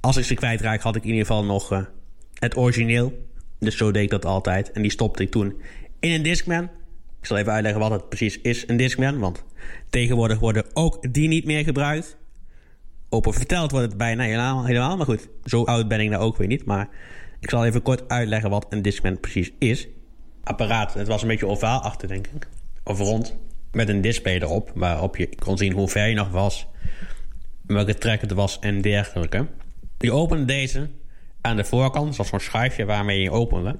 als 0.00 0.16
ik 0.16 0.24
ze 0.24 0.34
kwijtraak, 0.34 0.80
had 0.80 0.96
ik 0.96 1.02
in 1.02 1.08
ieder 1.08 1.26
geval 1.26 1.44
nog 1.44 1.88
het 2.34 2.56
origineel. 2.56 3.26
Dus 3.58 3.76
zo 3.76 3.90
deed 3.90 4.02
ik 4.02 4.10
dat 4.10 4.24
altijd. 4.24 4.72
En 4.72 4.82
die 4.82 4.90
stopte 4.90 5.22
ik 5.22 5.30
toen 5.30 5.60
in 6.00 6.10
een 6.10 6.22
Discman. 6.22 6.68
Ik 7.20 7.26
zal 7.26 7.36
even 7.36 7.52
uitleggen 7.52 7.80
wat 7.80 7.90
het 7.90 8.08
precies 8.08 8.40
is, 8.40 8.68
een 8.68 8.76
Discman. 8.76 9.18
Want 9.18 9.44
tegenwoordig 9.90 10.38
worden 10.38 10.64
ook 10.72 11.12
die 11.12 11.28
niet 11.28 11.44
meer 11.44 11.64
gebruikt. 11.64 12.16
Open 13.08 13.34
verteld 13.34 13.70
wordt 13.70 13.86
het 13.86 13.96
bijna 13.96 14.22
helemaal, 14.22 14.64
helemaal. 14.64 14.96
Maar 14.96 15.06
goed, 15.06 15.28
zo 15.44 15.64
oud 15.64 15.88
ben 15.88 16.00
ik 16.00 16.10
nou 16.10 16.22
ook 16.22 16.36
weer 16.36 16.46
niet. 16.46 16.64
Maar 16.64 16.88
ik 17.40 17.50
zal 17.50 17.64
even 17.64 17.82
kort 17.82 18.08
uitleggen 18.08 18.50
wat 18.50 18.66
een 18.70 18.82
Discman 18.82 19.20
precies 19.20 19.50
is. 19.58 19.88
Apparaat, 20.44 20.94
het 20.94 21.08
was 21.08 21.22
een 21.22 21.28
beetje 21.28 21.46
ovaal 21.46 21.80
achter, 21.80 22.08
denk 22.08 22.26
ik. 22.26 22.48
Of 22.84 22.98
rond. 22.98 23.36
Met 23.72 23.88
een 23.88 24.00
display 24.00 24.34
erop, 24.34 24.72
waarop 24.74 25.16
je 25.16 25.28
kon 25.38 25.58
zien 25.58 25.72
hoe 25.72 25.88
ver 25.88 26.06
je 26.06 26.14
nog 26.14 26.30
was. 26.30 26.66
Welke 27.66 27.94
trek 27.94 28.20
het 28.20 28.32
was 28.32 28.58
en 28.58 28.80
dergelijke. 28.80 29.46
Je 29.98 30.12
opende 30.12 30.44
deze 30.44 30.88
aan 31.40 31.56
de 31.56 31.64
voorkant, 31.64 32.14
zoals 32.14 32.30
zo'n 32.30 32.40
schuifje 32.40 32.84
waarmee 32.84 33.22
je 33.22 33.30
opende. 33.30 33.76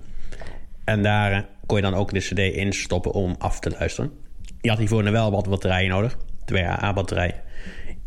En 0.85 1.03
daar 1.03 1.33
eh, 1.33 1.43
kon 1.69 1.77
je 1.77 1.83
dan 1.83 1.95
ook 1.95 2.13
de 2.13 2.21
CD 2.21 2.39
instoppen 2.39 3.13
om 3.13 3.35
af 3.39 3.61
te 3.61 3.71
luisteren. 3.71 4.13
Je 4.61 4.69
had 4.69 4.79
hiervoor 4.79 5.11
wel 5.11 5.31
wat 5.31 5.49
batterijen 5.49 5.91
nodig. 5.91 6.19
Twee 6.45 6.65
AA-batterijen. 6.65 7.43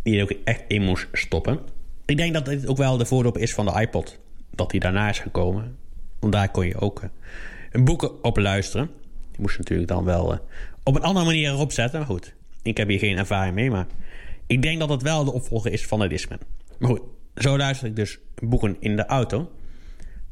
Die 0.03 0.15
je 0.15 0.23
ook 0.23 0.33
echt 0.43 0.63
in 0.67 0.83
moest 0.83 1.07
stoppen. 1.11 1.59
Ik 2.05 2.17
denk 2.17 2.33
dat 2.33 2.45
dit 2.45 2.67
ook 2.67 2.77
wel 2.77 2.97
de 2.97 3.05
voordeel 3.05 3.37
is 3.37 3.53
van 3.53 3.65
de 3.65 3.81
iPod. 3.81 4.19
Dat 4.51 4.71
die 4.71 4.79
daarna 4.79 5.09
is 5.09 5.19
gekomen. 5.19 5.77
Want 6.19 6.33
daar 6.33 6.51
kon 6.51 6.65
je 6.65 6.79
ook 6.79 7.01
uh, 7.01 7.83
boeken 7.83 8.23
op 8.23 8.37
luisteren. 8.37 8.89
Die 9.31 9.41
moest 9.41 9.57
natuurlijk 9.57 9.89
dan 9.89 10.03
wel 10.03 10.33
uh, 10.33 10.39
op 10.83 10.95
een 10.95 11.03
andere 11.03 11.25
manier 11.25 11.51
erop 11.51 11.71
zetten. 11.71 11.99
Maar 11.99 12.09
goed, 12.09 12.33
ik 12.61 12.77
heb 12.77 12.87
hier 12.87 12.99
geen 12.99 13.17
ervaring 13.17 13.55
mee. 13.55 13.71
Maar 13.71 13.87
ik 14.47 14.61
denk 14.61 14.79
dat 14.79 14.89
het 14.89 15.01
wel 15.01 15.23
de 15.23 15.33
opvolger 15.33 15.71
is 15.71 15.85
van 15.85 15.99
de 15.99 16.07
Discman. 16.07 16.39
Maar 16.79 16.89
goed, 16.89 17.01
zo 17.35 17.57
luister 17.57 17.87
ik 17.87 17.95
dus 17.95 18.19
boeken 18.39 18.77
in 18.79 18.95
de 18.95 19.05
auto. 19.05 19.51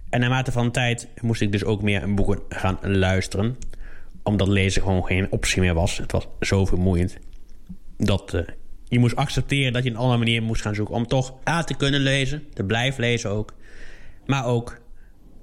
En 0.10 0.20
naarmate 0.20 0.52
van 0.52 0.72
tijd 0.72 1.08
moest 1.22 1.42
ik 1.42 1.52
dus 1.52 1.64
ook 1.64 1.82
meer 1.82 2.14
boeken 2.14 2.40
gaan 2.50 2.78
luisteren. 2.82 3.58
Omdat 4.24 4.48
lezen 4.48 4.82
gewoon 4.82 5.06
geen 5.06 5.32
optie 5.32 5.62
meer 5.62 5.74
was. 5.74 5.98
Het 5.98 6.12
was 6.12 6.28
zo 6.40 6.66
vermoeiend. 6.66 7.18
Dat 7.98 8.34
uh, 8.34 8.42
je 8.88 9.00
moest 9.00 9.16
accepteren 9.16 9.74
dat 9.74 9.84
je 9.84 9.90
een 9.90 9.96
andere 9.96 10.18
manier 10.18 10.44
moest 10.44 10.62
gaan 10.62 10.76
zoeken. 10.76 10.96
Om 10.96 11.08
toch 11.08 11.34
A 11.50 11.64
te 11.64 11.76
kunnen 11.76 12.00
lezen. 12.00 12.44
Te 12.54 12.64
blijven 12.64 13.02
lezen 13.02 13.30
ook. 13.30 13.54
Maar 14.26 14.46
ook 14.46 14.82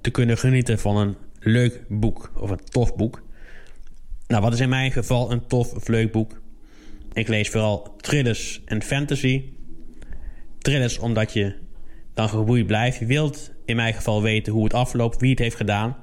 te 0.01 0.09
kunnen 0.09 0.37
genieten 0.37 0.79
van 0.79 0.97
een 0.97 1.15
leuk 1.39 1.81
boek. 1.87 2.31
Of 2.35 2.49
een 2.49 2.63
tof 2.69 2.95
boek. 2.95 3.21
Nou, 4.27 4.41
wat 4.41 4.53
is 4.53 4.59
in 4.59 4.69
mijn 4.69 4.91
geval 4.91 5.31
een 5.31 5.47
tof 5.47 5.73
of 5.73 5.87
leuk 5.87 6.11
boek? 6.11 6.41
Ik 7.13 7.27
lees 7.27 7.49
vooral 7.49 7.95
thrillers 7.97 8.61
en 8.65 8.83
fantasy. 8.83 9.43
Thrillers 10.57 10.97
omdat 10.97 11.33
je 11.33 11.55
dan 12.17 12.29
geboeid 12.29 12.67
blijft. 12.67 12.99
Je 12.99 13.05
wilt 13.05 13.51
in 13.65 13.75
mijn 13.75 13.93
geval 13.93 14.21
weten 14.21 14.53
hoe 14.53 14.63
het 14.63 14.73
afloopt, 14.73 15.21
wie 15.21 15.29
het 15.29 15.39
heeft 15.39 15.55
gedaan. 15.55 15.95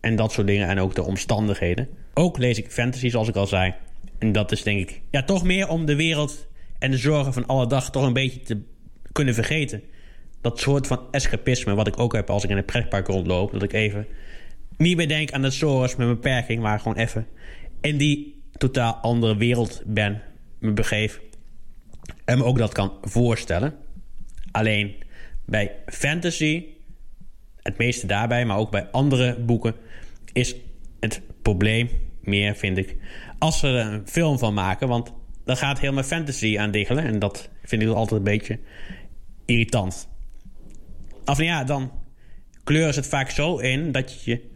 En 0.00 0.16
dat 0.16 0.32
soort 0.32 0.46
dingen 0.46 0.68
en 0.68 0.78
ook 0.78 0.94
de 0.94 1.02
omstandigheden. 1.02 1.88
Ook 2.14 2.38
lees 2.38 2.58
ik 2.58 2.70
fantasy, 2.70 3.08
zoals 3.08 3.28
ik 3.28 3.36
al 3.36 3.46
zei. 3.46 3.74
En 4.18 4.32
dat 4.32 4.52
is 4.52 4.62
denk 4.62 4.80
ik 4.80 5.00
ja, 5.10 5.22
toch 5.22 5.44
meer 5.44 5.68
om 5.68 5.86
de 5.86 5.96
wereld 5.96 6.46
en 6.78 6.90
de 6.90 6.96
zorgen 6.96 7.32
van 7.32 7.46
alle 7.46 7.66
dag 7.66 7.90
toch 7.90 8.06
een 8.06 8.12
beetje 8.12 8.40
te 8.40 8.62
kunnen 9.12 9.34
vergeten. 9.34 9.82
Dat 10.40 10.60
soort 10.60 10.86
van 10.86 11.00
escapisme, 11.10 11.74
wat 11.74 11.86
ik 11.86 11.98
ook 11.98 12.12
heb 12.12 12.30
als 12.30 12.44
ik 12.44 12.50
in 12.50 12.56
een 12.56 12.64
pretpark 12.64 13.06
rondloop. 13.06 13.52
Dat 13.52 13.62
ik 13.62 13.72
even 13.72 14.06
niet 14.76 14.96
meer 14.96 15.08
denk 15.08 15.32
aan 15.32 15.42
de 15.42 15.50
zorgen 15.50 15.98
met 15.98 16.08
beperking, 16.08 16.62
maar 16.62 16.80
gewoon 16.80 16.96
even 16.96 17.26
in 17.80 17.96
die 17.96 18.42
totaal 18.52 18.94
andere 18.94 19.36
wereld 19.36 19.82
ben, 19.86 20.22
me 20.58 20.72
begeef. 20.72 21.20
En 22.24 22.38
me 22.38 22.44
ook 22.44 22.58
dat 22.58 22.72
kan 22.72 22.92
voorstellen. 23.02 23.74
Alleen 24.54 24.94
bij 25.44 25.72
fantasy, 25.86 26.64
het 27.62 27.78
meeste 27.78 28.06
daarbij, 28.06 28.44
maar 28.46 28.56
ook 28.56 28.70
bij 28.70 28.88
andere 28.90 29.38
boeken, 29.38 29.74
is 30.32 30.56
het 31.00 31.20
probleem 31.42 31.88
meer, 32.20 32.54
vind 32.54 32.78
ik, 32.78 32.96
als 33.38 33.58
ze 33.58 33.66
er 33.66 33.86
een 33.86 34.08
film 34.08 34.38
van 34.38 34.54
maken. 34.54 34.88
Want 34.88 35.12
dan 35.44 35.56
gaat 35.56 35.80
helemaal 35.80 36.02
fantasy 36.02 36.58
aan 36.58 36.70
diggelen. 36.70 37.04
En 37.04 37.18
dat 37.18 37.48
vind 37.62 37.82
ik 37.82 37.88
altijd 37.88 38.18
een 38.18 38.24
beetje 38.24 38.58
irritant. 39.44 40.08
Of 41.24 41.38
nou 41.38 41.44
ja, 41.44 41.64
dan 41.64 41.92
kleuren 42.64 42.94
ze 42.94 43.00
het 43.00 43.08
vaak 43.08 43.30
zo 43.30 43.56
in 43.56 43.92
dat 43.92 44.24
je, 44.24 44.50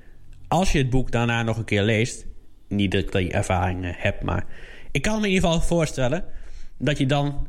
als 0.49 0.73
je 0.73 0.79
het 0.79 0.91
boek 0.91 1.11
daarna 1.11 1.43
nog 1.43 1.57
een 1.57 1.65
keer 1.65 1.83
leest, 1.83 2.27
niet 2.69 2.91
dat 2.91 3.13
je 3.13 3.31
ervaring 3.31 3.97
hebt, 3.97 4.23
maar 4.23 4.45
ik 4.91 5.03
kan 5.03 5.21
me 5.21 5.27
in 5.27 5.33
ieder 5.33 5.49
geval 5.49 5.67
voorstellen 5.67 6.25
dat 6.79 6.99
je 6.99 7.07
dan 7.07 7.47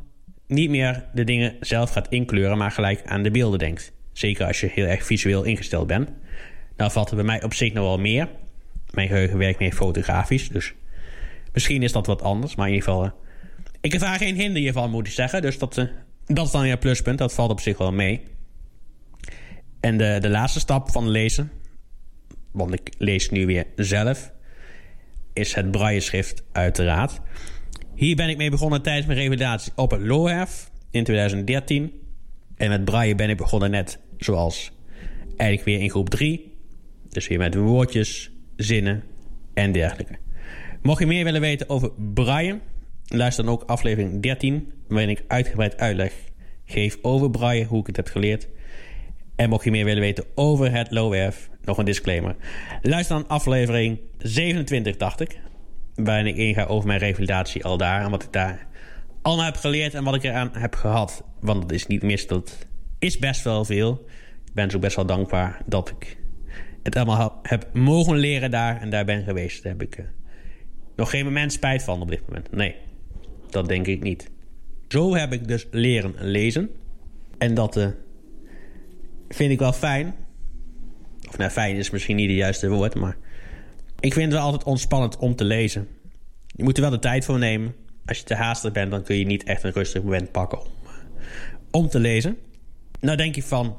niet 0.50 0.70
meer 0.70 1.04
de 1.14 1.24
dingen 1.24 1.56
zelf 1.60 1.90
gaat 1.90 2.08
inkleuren, 2.08 2.58
maar 2.58 2.70
gelijk 2.70 3.02
aan 3.04 3.22
de 3.22 3.30
beelden 3.30 3.58
denkt. 3.58 3.92
Zeker 4.12 4.46
als 4.46 4.60
je 4.60 4.70
heel 4.72 4.86
erg 4.86 5.06
visueel 5.06 5.42
ingesteld 5.42 5.86
bent. 5.86 6.10
Nou 6.76 6.90
valt 6.90 7.10
er 7.10 7.16
bij 7.16 7.24
mij 7.24 7.42
op 7.42 7.54
zich 7.54 7.72
nog 7.72 7.84
wel 7.84 7.98
meer. 7.98 8.28
Mijn 8.90 9.08
geheugen 9.08 9.38
werkt 9.38 9.58
meer 9.58 9.72
fotografisch, 9.72 10.48
dus 10.48 10.74
misschien 11.52 11.82
is 11.82 11.92
dat 11.92 12.06
wat 12.06 12.22
anders. 12.22 12.54
Maar 12.54 12.66
in 12.66 12.74
ieder 12.74 12.88
geval, 12.88 13.04
uh, 13.04 13.10
ik 13.80 13.94
ervaar 13.94 14.18
geen 14.18 14.34
hinder 14.34 14.62
hiervan, 14.62 14.90
moet 14.90 15.06
ik 15.06 15.12
zeggen. 15.12 15.42
Dus 15.42 15.58
dat, 15.58 15.76
uh, 15.76 15.84
dat 16.26 16.46
is 16.46 16.52
dan 16.52 16.68
je 16.68 16.76
pluspunt, 16.76 17.18
dat 17.18 17.34
valt 17.34 17.50
op 17.50 17.60
zich 17.60 17.78
wel 17.78 17.92
mee. 17.92 18.22
En 19.80 19.96
de, 19.96 20.18
de 20.20 20.28
laatste 20.28 20.60
stap 20.60 20.90
van 20.90 21.08
lezen, 21.08 21.50
want 22.50 22.72
ik 22.72 22.92
lees 22.98 23.30
nu 23.30 23.46
weer 23.46 23.66
zelf, 23.76 24.32
is 25.32 25.54
het 25.54 25.70
braille 25.70 26.00
schrift 26.00 26.42
uiteraard. 26.52 27.20
Hier 28.00 28.16
ben 28.16 28.28
ik 28.28 28.36
mee 28.36 28.50
begonnen 28.50 28.82
tijdens 28.82 29.06
mijn 29.06 29.18
revalidatie 29.18 29.72
op 29.76 29.90
het 29.90 30.00
LOHEF 30.00 30.70
in 30.90 31.04
2013. 31.04 31.92
En 32.56 32.68
met 32.68 32.84
braille 32.84 33.14
ben 33.14 33.30
ik 33.30 33.36
begonnen 33.36 33.70
net 33.70 33.98
zoals 34.18 34.72
eigenlijk 35.36 35.64
weer 35.64 35.80
in 35.80 35.90
groep 35.90 36.08
3. 36.08 36.54
Dus 37.08 37.28
weer 37.28 37.38
met 37.38 37.54
woordjes, 37.54 38.30
zinnen 38.56 39.02
en 39.54 39.72
dergelijke. 39.72 40.18
Mocht 40.82 41.00
je 41.00 41.06
meer 41.06 41.24
willen 41.24 41.40
weten 41.40 41.68
over 41.68 41.92
braille, 42.14 42.60
luister 43.06 43.44
dan 43.44 43.52
ook 43.52 43.62
aflevering 43.62 44.22
13... 44.22 44.72
waarin 44.88 45.10
ik 45.10 45.24
uitgebreid 45.26 45.76
uitleg 45.76 46.12
geef 46.64 46.98
over 47.02 47.30
braille, 47.30 47.64
hoe 47.64 47.80
ik 47.80 47.86
het 47.86 47.96
heb 47.96 48.06
geleerd. 48.06 48.48
En 49.36 49.48
mocht 49.48 49.64
je 49.64 49.70
meer 49.70 49.84
willen 49.84 50.02
weten 50.02 50.24
over 50.34 50.72
het 50.72 50.90
LOHEF... 50.90 51.50
nog 51.64 51.78
een 51.78 51.84
disclaimer. 51.84 52.36
Luister 52.82 53.16
dan 53.16 53.28
aflevering 53.28 53.98
27, 54.18 54.96
dacht 54.96 55.20
ik. 55.20 55.38
Waarin 55.94 56.26
ik 56.26 56.36
inga 56.36 56.64
over 56.64 56.86
mijn 56.86 56.98
revalidatie 56.98 57.64
al 57.64 57.76
daar. 57.76 58.04
En 58.04 58.10
wat 58.10 58.22
ik 58.22 58.32
daar 58.32 58.66
allemaal 59.22 59.44
heb 59.44 59.56
geleerd 59.56 59.94
en 59.94 60.04
wat 60.04 60.14
ik 60.14 60.22
eraan 60.22 60.50
heb 60.52 60.74
gehad. 60.74 61.24
Want 61.40 61.62
het 61.62 61.72
is 61.72 61.86
niet 61.86 62.02
mis, 62.02 62.26
dat 62.26 62.66
is 62.98 63.18
best 63.18 63.44
wel 63.44 63.64
veel. 63.64 64.06
Ik 64.46 64.54
ben 64.54 64.70
zo 64.70 64.78
best 64.78 64.96
wel 64.96 65.06
dankbaar 65.06 65.62
dat 65.66 65.88
ik 65.88 66.16
het 66.82 66.96
allemaal 66.96 67.38
heb 67.42 67.68
mogen 67.72 68.16
leren 68.16 68.50
daar 68.50 68.80
en 68.80 68.90
daar 68.90 69.04
ben 69.04 69.24
geweest. 69.24 69.62
Daar 69.62 69.72
heb 69.72 69.82
ik 69.82 69.98
uh, 69.98 70.04
nog 70.96 71.10
geen 71.10 71.24
moment 71.24 71.52
spijt 71.52 71.82
van 71.82 72.00
op 72.00 72.08
dit 72.08 72.26
moment. 72.26 72.52
Nee, 72.52 72.74
dat 73.50 73.68
denk 73.68 73.86
ik 73.86 74.02
niet. 74.02 74.30
Zo 74.88 75.14
heb 75.14 75.32
ik 75.32 75.48
dus 75.48 75.66
leren 75.70 76.14
lezen. 76.18 76.70
En 77.38 77.54
dat 77.54 77.76
uh, 77.76 77.88
vind 79.28 79.50
ik 79.50 79.58
wel 79.58 79.72
fijn. 79.72 80.14
Of 81.28 81.38
nou, 81.38 81.50
fijn 81.50 81.76
is 81.76 81.90
misschien 81.90 82.16
niet 82.16 82.28
het 82.28 82.38
juiste 82.38 82.68
woord, 82.68 82.94
maar... 82.94 83.16
Ik 84.00 84.12
vind 84.12 84.32
het 84.32 84.40
altijd 84.40 84.64
ontspannend 84.64 85.16
om 85.16 85.36
te 85.36 85.44
lezen. 85.44 85.88
Je 86.46 86.64
moet 86.64 86.76
er 86.76 86.82
wel 86.82 86.90
de 86.90 86.98
tijd 86.98 87.24
voor 87.24 87.38
nemen. 87.38 87.74
Als 88.06 88.18
je 88.18 88.24
te 88.24 88.34
haastig 88.34 88.72
bent, 88.72 88.90
dan 88.90 89.02
kun 89.02 89.16
je 89.16 89.26
niet 89.26 89.44
echt 89.44 89.62
een 89.62 89.72
rustig 89.72 90.02
moment 90.02 90.32
pakken 90.32 90.60
om, 90.60 90.66
om 91.70 91.88
te 91.88 91.98
lezen. 91.98 92.36
Nou 93.00 93.16
denk 93.16 93.34
je 93.34 93.42
van... 93.42 93.76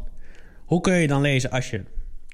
Hoe 0.66 0.82
kun 0.82 0.94
je 0.94 1.08
dan 1.08 1.22
lezen 1.22 1.52
als 1.52 1.70
je 1.70 1.84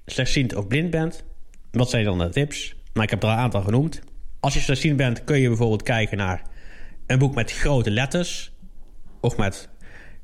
slechtziend 0.06 0.56
of 0.56 0.68
blind 0.68 0.90
bent? 0.90 1.24
Wat 1.72 1.90
zijn 1.90 2.06
dan 2.06 2.18
de 2.18 2.30
tips? 2.30 2.76
Nou, 2.94 3.06
ik 3.06 3.10
heb 3.10 3.24
er 3.24 3.30
al 3.30 3.36
een 3.36 3.42
aantal 3.42 3.62
genoemd. 3.62 4.02
Als 4.40 4.54
je 4.54 4.60
slechtziend 4.60 4.98
bent, 4.98 5.24
kun 5.24 5.40
je 5.40 5.48
bijvoorbeeld 5.48 5.84
kijken 5.84 6.18
naar... 6.18 6.42
een 7.06 7.20
boek 7.20 7.36
met 7.36 7.52
grote 7.52 7.92
letters... 7.92 8.52
of 9.20 9.38
met 9.38 9.70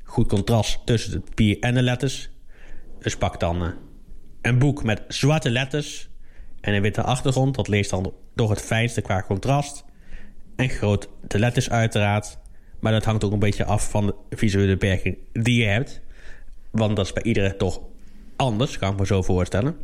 goed 0.04 0.28
contrast 0.28 0.86
tussen 0.86 1.12
het 1.12 1.24
papier 1.24 1.58
en 1.60 1.74
de 1.74 1.82
letters. 1.82 2.30
Dus 2.98 3.16
pak 3.16 3.40
dan 3.40 3.62
uh, 3.62 3.68
een 4.42 4.58
boek 4.58 4.84
met 4.84 5.02
zwarte 5.08 5.50
letters 5.50 6.08
en 6.64 6.74
een 6.74 6.82
witte 6.82 7.02
achtergrond. 7.02 7.54
Dat 7.54 7.68
leest 7.68 7.90
dan 7.90 8.12
door 8.34 8.50
het 8.50 8.60
fijnste 8.60 9.00
qua 9.00 9.22
contrast. 9.22 9.84
En 10.56 10.68
grote 10.68 11.08
letters 11.28 11.70
uiteraard. 11.70 12.38
Maar 12.80 12.92
dat 12.92 13.04
hangt 13.04 13.24
ook 13.24 13.32
een 13.32 13.38
beetje 13.38 13.64
af 13.64 13.90
van 13.90 14.06
de 14.06 14.36
visuele 14.36 14.72
beperking 14.72 15.18
die 15.32 15.60
je 15.60 15.68
hebt. 15.68 16.00
Want 16.70 16.96
dat 16.96 17.04
is 17.04 17.12
bij 17.12 17.22
iedereen 17.22 17.56
toch 17.56 17.80
anders, 18.36 18.78
kan 18.78 18.92
ik 18.92 18.98
me 18.98 19.06
zo 19.06 19.22
voorstellen. 19.22 19.76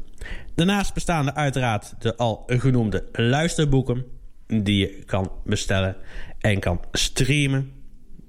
Daarnaast 0.55 0.95
bestaan 0.95 1.27
er 1.27 1.35
uiteraard 1.35 1.95
de 1.99 2.17
al 2.17 2.43
genoemde 2.47 3.05
luisterboeken... 3.13 4.05
die 4.47 4.77
je 4.77 5.03
kan 5.05 5.33
bestellen 5.45 5.97
en 6.39 6.61
kan 6.61 6.81
streamen. 6.93 7.73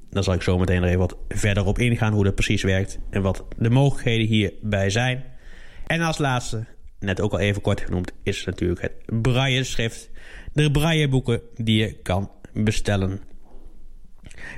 Dan 0.09 0.23
zal 0.23 0.33
ik 0.33 0.41
zo 0.41 0.57
meteen 0.57 0.83
er 0.83 0.87
even 0.87 0.99
wat 0.99 1.17
verder 1.29 1.65
op 1.65 1.79
ingaan 1.79 2.13
hoe 2.13 2.23
dat 2.23 2.35
precies 2.35 2.63
werkt... 2.63 2.99
en 3.09 3.21
wat 3.21 3.45
de 3.57 3.69
mogelijkheden 3.69 4.27
hierbij 4.27 4.89
zijn. 4.89 5.23
En 5.87 6.01
als 6.01 6.17
laatste, 6.17 6.65
net 7.01 7.21
ook 7.21 7.31
al 7.31 7.39
even 7.39 7.61
kort 7.61 7.81
genoemd... 7.81 8.11
is 8.23 8.45
natuurlijk 8.45 8.81
het 8.81 9.21
braille-schrift. 9.21 10.09
De 10.53 10.71
braille-boeken 10.71 11.41
die 11.55 11.77
je 11.77 11.93
kan 11.93 12.31
bestellen. 12.53 13.21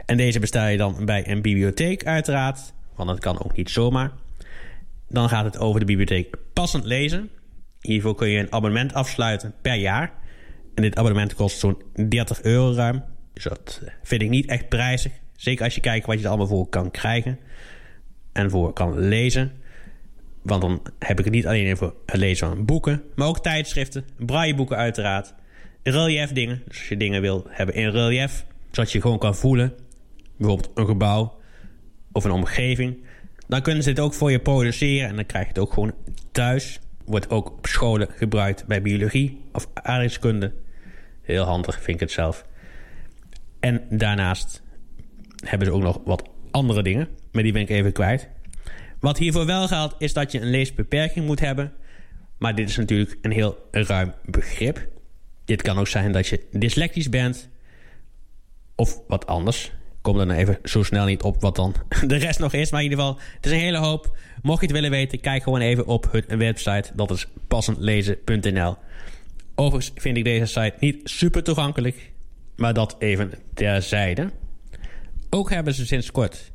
En 0.06 0.18
deze 0.18 0.40
bestel 0.40 0.68
je 0.68 0.78
dan 0.78 1.06
bij 1.06 1.30
een 1.30 1.42
bibliotheek 1.42 2.06
uiteraard... 2.06 2.74
want 2.96 3.10
dat 3.10 3.20
kan 3.20 3.44
ook 3.44 3.56
niet 3.56 3.70
zomaar... 3.70 4.12
Dan 5.14 5.30
gaat 5.30 5.46
het 5.46 5.58
over 5.58 5.80
de 5.80 5.86
bibliotheek 5.86 6.36
passend 6.54 6.86
lezen. 6.86 7.30
Hiervoor 7.82 8.16
kun 8.16 8.30
je 8.30 8.40
een 8.40 8.52
abonnement 8.52 8.94
afsluiten 8.94 9.54
per 9.62 9.76
jaar. 9.76 10.14
En 10.76 10.82
dit 10.82 10.96
abonnement 10.96 11.36
kost 11.36 11.60
zo'n 11.60 11.82
30 12.10 12.44
euro 12.44 12.74
ruim. 12.74 13.04
Dus 13.34 13.44
dat 13.44 13.82
vind 14.04 14.22
ik 14.22 14.30
niet 14.30 14.46
echt 14.46 14.70
prijzig. 14.70 15.12
Zeker 15.36 15.64
als 15.64 15.76
je 15.76 15.82
kijkt 15.82 16.06
wat 16.06 16.18
je 16.18 16.24
er 16.24 16.30
allemaal 16.30 16.48
voor 16.48 16.68
kan 16.68 16.92
krijgen. 16.92 17.40
En 18.32 18.50
voor 18.50 18.74
kan 18.74 19.00
lezen. 19.00 19.52
Want 20.44 20.62
dan 20.62 20.82
heb 21.00 21.20
ik 21.20 21.26
het 21.26 21.34
niet 21.34 21.48
alleen 21.48 21.78
voor 21.78 21.96
het 22.06 22.16
lezen 22.16 22.48
van 22.48 22.66
boeken. 22.66 23.04
Maar 23.16 23.28
ook 23.28 23.44
tijdschriften. 23.44 24.06
Brailleboeken 24.18 24.78
uiteraard. 24.78 25.34
Relief 25.84 26.32
dingen. 26.32 26.62
Dus 26.68 26.78
als 26.78 26.88
je 26.88 26.98
dingen 26.98 27.22
wil 27.22 27.46
hebben 27.50 27.76
in 27.76 27.90
relief. 27.90 28.46
Zodat 28.72 28.92
je 28.92 29.02
gewoon 29.02 29.20
kan 29.20 29.36
voelen. 29.36 29.74
Bijvoorbeeld 30.38 30.72
een 30.74 30.86
gebouw. 30.86 31.40
Of 32.12 32.24
een 32.24 32.32
omgeving. 32.32 32.98
Dan 33.48 33.62
kunnen 33.62 33.84
ze 33.84 33.90
het 33.90 34.00
ook 34.00 34.14
voor 34.14 34.32
je 34.32 34.40
produceren. 34.40 35.10
En 35.10 35.16
dan 35.16 35.26
krijg 35.26 35.44
je 35.44 35.50
het 35.50 35.60
ook 35.60 35.74
gewoon 35.74 35.94
thuis. 36.32 36.80
Wordt 37.06 37.30
ook 37.30 37.52
op 37.52 37.66
scholen 37.66 38.08
gebruikt 38.16 38.66
bij 38.66 38.82
biologie 38.82 39.42
of 39.52 39.68
aardrijkskunde. 39.74 40.54
Heel 41.22 41.44
handig 41.44 41.76
vind 41.76 41.88
ik 41.88 42.00
het 42.00 42.12
zelf. 42.12 42.46
En 43.60 43.82
daarnaast 43.90 44.64
hebben 45.46 45.68
ze 45.68 45.74
ook 45.74 45.82
nog 45.82 46.00
wat 46.06 46.30
andere 46.52 46.84
dingen. 46.84 47.08
Maar 47.32 47.44
die 47.44 47.52
ben 47.52 47.62
ik 47.62 47.70
even 47.70 47.92
kwijt. 47.92 48.30
Wat 49.04 49.18
hiervoor 49.18 49.46
wel 49.46 49.68
geldt 49.68 49.96
is 49.98 50.14
dat 50.14 50.32
je 50.32 50.42
een 50.42 50.50
leesbeperking 50.50 51.26
moet 51.26 51.40
hebben. 51.40 51.74
Maar 52.38 52.56
dit 52.56 52.70
is 52.70 52.78
natuurlijk 52.78 53.18
een 53.22 53.32
heel 53.32 53.68
ruim 53.72 54.14
begrip. 54.26 54.88
Dit 55.46 55.62
kan 55.62 55.78
ook 55.78 55.88
zijn 55.88 56.12
dat 56.12 56.28
je 56.28 56.48
dyslectisch 56.52 57.10
bent. 57.10 57.50
Of 58.76 59.00
wat 59.08 59.28
anders 59.28 59.72
kom 60.02 60.20
er 60.20 60.26
nou 60.26 60.40
even 60.40 60.60
zo 60.64 60.84
snel 60.84 61.06
niet 61.06 61.22
op 61.22 61.42
wat 61.42 61.56
dan 61.56 61.76
de 62.08 62.16
rest 62.16 62.40
nog 62.40 62.54
is. 62.54 62.72
Maar 62.72 62.84
in 62.84 62.90
ieder 62.90 63.04
geval, 63.04 63.20
het 63.36 63.46
is 63.46 63.52
een 63.52 63.58
hele 63.58 63.78
hoop. 63.78 64.18
Mocht 64.42 64.60
je 64.60 64.66
het 64.66 64.76
willen 64.76 64.92
weten, 64.92 65.20
kijk 65.20 65.44
gewoon 65.44 65.62
even 65.62 65.86
op 65.86 66.12
hun 66.12 66.38
website. 66.38 66.92
Dat 66.96 67.12
is 67.12 67.28
passendlezen.nl. 67.48 68.76
Overigens 69.56 69.92
vind 70.02 70.18
ik 70.18 70.24
deze 70.24 70.46
site 70.46 70.76
niet 70.80 71.02
super 71.04 71.44
toegankelijk. 71.44 72.12
Maar 72.56 72.74
dat 72.74 72.96
even 73.00 73.32
terzijde. 73.54 74.32
Ook 75.30 75.50
hebben 75.50 75.74
ze 75.74 75.86
sinds 75.86 76.12
kort 76.12 76.52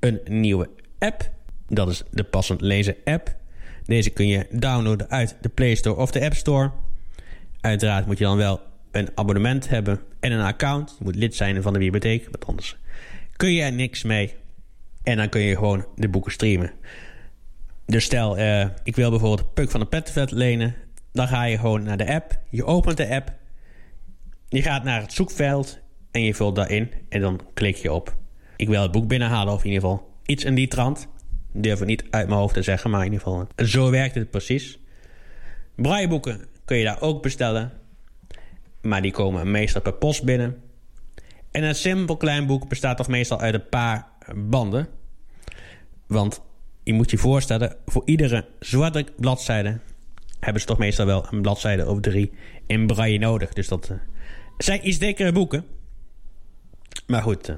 een 0.00 0.20
nieuwe 0.28 0.68
app. 0.98 1.30
Dat 1.66 1.88
is 1.88 2.02
de 2.10 2.24
Passend 2.24 2.60
Lezen 2.60 2.96
app. 3.04 3.36
Deze 3.84 4.10
kun 4.10 4.26
je 4.26 4.46
downloaden 4.50 5.10
uit 5.10 5.36
de 5.40 5.48
Play 5.48 5.74
Store 5.74 5.96
of 5.96 6.10
de 6.10 6.24
App 6.24 6.34
Store. 6.34 6.70
Uiteraard 7.60 8.06
moet 8.06 8.18
je 8.18 8.24
dan 8.24 8.36
wel 8.36 8.60
een 8.90 9.08
abonnement 9.14 9.68
hebben 9.68 10.00
en 10.20 10.32
een 10.32 10.44
account. 10.44 10.94
Je 10.98 11.04
moet 11.04 11.16
lid 11.16 11.34
zijn 11.34 11.62
van 11.62 11.72
de 11.72 11.78
bibliotheek, 11.78 12.24
want 12.24 12.46
anders 12.46 12.76
kun 13.36 13.52
je 13.52 13.62
er 13.62 13.72
niks 13.72 14.02
mee. 14.02 14.34
En 15.02 15.16
dan 15.16 15.28
kun 15.28 15.40
je 15.40 15.56
gewoon 15.56 15.86
de 15.96 16.08
boeken 16.08 16.32
streamen. 16.32 16.72
Dus 17.86 18.04
stel, 18.04 18.38
uh, 18.38 18.66
ik 18.82 18.96
wil 18.96 19.10
bijvoorbeeld 19.10 19.54
Puk 19.54 19.70
van 19.70 19.80
de 19.80 19.86
Pettenvet 19.86 20.30
lenen. 20.30 20.74
Dan 21.12 21.28
ga 21.28 21.44
je 21.44 21.58
gewoon 21.58 21.82
naar 21.82 21.96
de 21.96 22.14
app. 22.14 22.40
Je 22.50 22.64
opent 22.64 22.96
de 22.96 23.08
app. 23.08 23.32
Je 24.48 24.62
gaat 24.62 24.84
naar 24.84 25.00
het 25.00 25.12
zoekveld 25.12 25.78
en 26.10 26.22
je 26.22 26.34
vult 26.34 26.56
daarin. 26.56 26.90
En 27.08 27.20
dan 27.20 27.40
klik 27.54 27.76
je 27.76 27.92
op. 27.92 28.16
Ik 28.56 28.68
wil 28.68 28.82
het 28.82 28.92
boek 28.92 29.08
binnenhalen 29.08 29.54
of 29.54 29.64
in 29.64 29.70
ieder 29.70 29.88
geval 29.88 30.07
iets 30.28 30.44
in 30.44 30.54
die 30.54 30.68
trant. 30.68 31.08
Ik 31.52 31.62
durf 31.62 31.78
het 31.78 31.88
niet 31.88 32.04
uit 32.10 32.28
mijn 32.28 32.40
hoofd 32.40 32.54
te 32.54 32.62
zeggen, 32.62 32.90
maar 32.90 33.04
in 33.04 33.12
ieder 33.12 33.26
geval 33.26 33.48
zo 33.56 33.90
werkt 33.90 34.14
het 34.14 34.30
precies. 34.30 34.78
Brailleboeken 35.74 36.44
kun 36.64 36.76
je 36.76 36.84
daar 36.84 37.00
ook 37.00 37.22
bestellen. 37.22 37.72
Maar 38.80 39.02
die 39.02 39.12
komen 39.12 39.50
meestal 39.50 39.80
per 39.80 39.92
post 39.92 40.24
binnen. 40.24 40.62
En 41.50 41.62
een 41.62 41.74
simpel 41.74 42.16
klein 42.16 42.46
boek 42.46 42.68
bestaat 42.68 42.96
toch 42.96 43.08
meestal 43.08 43.40
uit 43.40 43.54
een 43.54 43.68
paar 43.68 44.06
banden. 44.34 44.88
Want 46.06 46.40
je 46.82 46.92
moet 46.92 47.10
je 47.10 47.18
voorstellen, 47.18 47.76
voor 47.86 48.02
iedere 48.04 48.46
zwarte 48.60 49.06
bladzijde 49.16 49.78
hebben 50.40 50.60
ze 50.60 50.66
toch 50.66 50.78
meestal 50.78 51.06
wel 51.06 51.26
een 51.30 51.42
bladzijde 51.42 51.88
of 51.88 52.00
drie 52.00 52.32
in 52.66 52.86
braille 52.86 53.18
nodig. 53.18 53.52
Dus 53.52 53.68
dat 53.68 53.88
uh, 53.90 53.96
zijn 54.58 54.88
iets 54.88 54.98
dikkere 54.98 55.32
boeken. 55.32 55.64
Maar 57.06 57.22
goed, 57.22 57.48
uh, 57.48 57.56